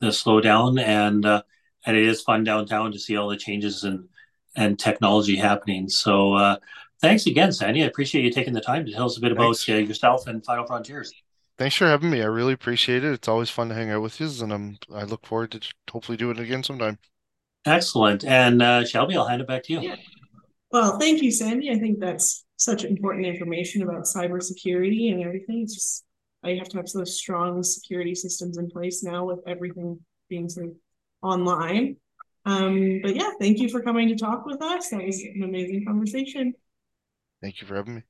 the 0.00 0.08
slowdown, 0.08 0.80
and 0.80 1.24
uh, 1.24 1.42
and 1.86 1.96
it 1.96 2.06
is 2.06 2.22
fun 2.22 2.44
downtown 2.44 2.92
to 2.92 2.98
see 2.98 3.16
all 3.16 3.28
the 3.28 3.36
changes 3.36 3.84
and 3.84 4.08
and 4.54 4.78
technology 4.78 5.36
happening. 5.36 5.88
So 5.88 6.34
uh, 6.34 6.56
thanks 7.00 7.26
again, 7.26 7.52
Sandy. 7.52 7.82
I 7.82 7.86
appreciate 7.86 8.24
you 8.24 8.30
taking 8.30 8.54
the 8.54 8.60
time 8.60 8.84
to 8.86 8.92
tell 8.92 9.06
us 9.06 9.16
a 9.16 9.20
bit 9.20 9.32
about 9.32 9.56
Thanks. 9.56 9.68
uh, 9.68 9.74
yourself 9.74 10.26
and 10.26 10.44
Final 10.44 10.66
Frontiers. 10.66 11.12
Thanks 11.58 11.76
for 11.76 11.86
having 11.86 12.10
me. 12.10 12.20
I 12.22 12.26
really 12.26 12.52
appreciate 12.52 13.02
it. 13.02 13.12
It's 13.12 13.28
always 13.28 13.48
fun 13.48 13.70
to 13.70 13.74
hang 13.74 13.90
out 13.90 14.02
with 14.02 14.20
you, 14.20 14.28
and 14.42 14.52
I'm 14.52 14.78
I 14.94 15.04
look 15.04 15.26
forward 15.26 15.52
to 15.52 15.60
hopefully 15.90 16.18
doing 16.18 16.36
it 16.36 16.42
again 16.42 16.62
sometime. 16.62 16.98
Excellent. 17.64 18.24
And 18.24 18.62
uh, 18.62 18.84
Shelby, 18.84 19.16
I'll 19.16 19.26
hand 19.26 19.40
it 19.40 19.48
back 19.48 19.64
to 19.64 19.72
you. 19.72 19.80
Yeah. 19.80 19.96
Well, 20.70 20.98
thank 20.98 21.22
you, 21.22 21.32
Sandy. 21.32 21.70
I 21.70 21.78
think 21.78 21.98
that's 21.98 22.44
such 22.56 22.84
important 22.84 23.26
information 23.26 23.82
about 23.82 24.04
cybersecurity 24.04 25.12
and 25.12 25.22
everything. 25.22 25.62
It's 25.62 25.74
just 25.74 26.04
I 26.42 26.54
have 26.54 26.68
to 26.70 26.76
have 26.78 26.90
those 26.92 27.18
strong 27.18 27.62
security 27.62 28.14
systems 28.14 28.58
in 28.58 28.70
place 28.70 29.02
now 29.02 29.24
with 29.24 29.40
everything 29.46 29.98
being 30.28 30.48
sort 30.48 30.66
of 30.66 30.72
online. 31.22 31.96
Um, 32.44 33.00
but 33.02 33.16
yeah, 33.16 33.30
thank 33.40 33.58
you 33.58 33.68
for 33.68 33.82
coming 33.82 34.08
to 34.08 34.16
talk 34.16 34.46
with 34.46 34.62
us. 34.62 34.90
That 34.90 35.04
was 35.04 35.20
an 35.22 35.42
amazing 35.42 35.84
conversation. 35.84 36.54
Thank 37.42 37.60
you 37.60 37.66
for 37.66 37.74
having 37.74 37.96
me. 37.96 38.02